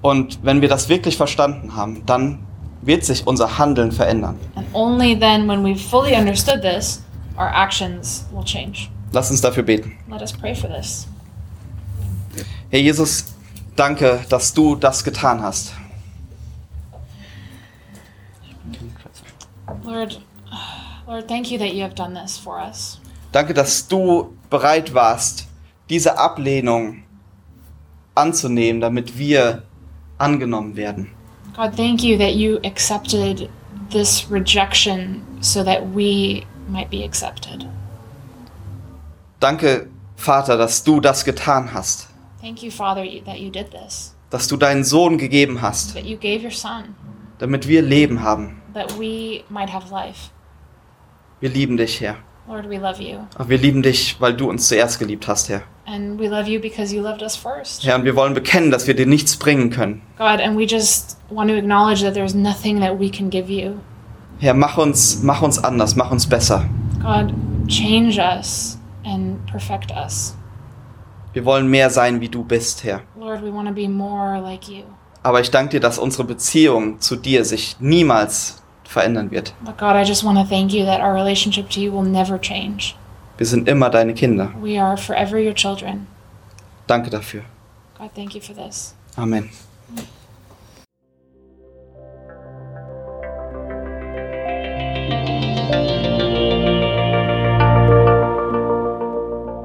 [0.01, 2.45] Und wenn wir das wirklich verstanden haben, dann
[2.81, 4.39] wird sich unser Handeln verändern.
[4.55, 7.01] And only then, when we've fully understood this,
[7.37, 8.89] our actions will change.
[9.11, 9.97] Lass uns dafür beten.
[10.09, 11.07] Let us pray for this.
[12.69, 13.33] Herr Jesus,
[13.75, 15.73] danke, dass du das getan hast.
[19.83, 20.19] Lord,
[21.07, 22.99] Lord, thank you that you have done this for us.
[23.35, 25.49] Danke, dass du bereit warst,
[25.89, 27.03] diese Ablehnung
[28.15, 29.63] anzunehmen, damit wir
[30.17, 31.11] angenommen werden.
[31.53, 33.49] God, thank you that you accepted
[33.91, 37.67] this rejection so that we might be accepted.
[39.41, 42.07] Danke, Vater, dass du das getan hast,
[42.39, 46.15] Thank you, Father, that you did this, dass du deinen Sohn gegeben hast, that you
[46.15, 46.95] gave your Son,
[47.39, 48.61] damit wir Leben haben.
[48.73, 50.29] that we might have life.
[51.41, 52.15] Wir lieben dich, Herr.
[52.47, 53.19] Lord, we love you.
[53.35, 55.63] Aber wir lieben dich, weil du uns zuerst geliebt hast, Herr.
[55.87, 57.83] And we love you because you loved us first.
[57.83, 60.03] Herr, und wir wollen bekennen, dass wir dir nichts bringen können.
[60.17, 63.75] God, and we just want to acknowledge that there's nothing that we can give you.
[64.39, 66.69] Herr, mach uns, mach uns anders, mach uns besser.
[67.01, 67.33] God,
[67.67, 70.35] change us and perfect us.
[71.33, 73.01] Wir wollen mehr sein, wie du bist, Herr.
[73.19, 74.83] Lord, we want to be more like you.
[75.23, 79.53] Aber ich danke dir, dass unsere Beziehung zu dir sich niemals verändern wird.
[79.63, 82.39] But God, I just want to thank you that our relationship to you will never
[82.39, 82.95] change.
[83.37, 84.51] Wir sind immer deine Kinder.
[84.61, 86.07] We are forever your children.
[86.87, 87.41] Danke dafür.
[87.97, 88.95] God, thank you for this.
[89.17, 89.49] Amen.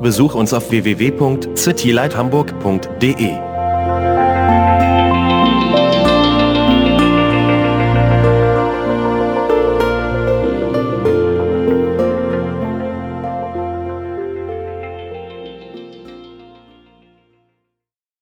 [0.01, 3.49] Besuch uns auf www.citylighthamburg.de.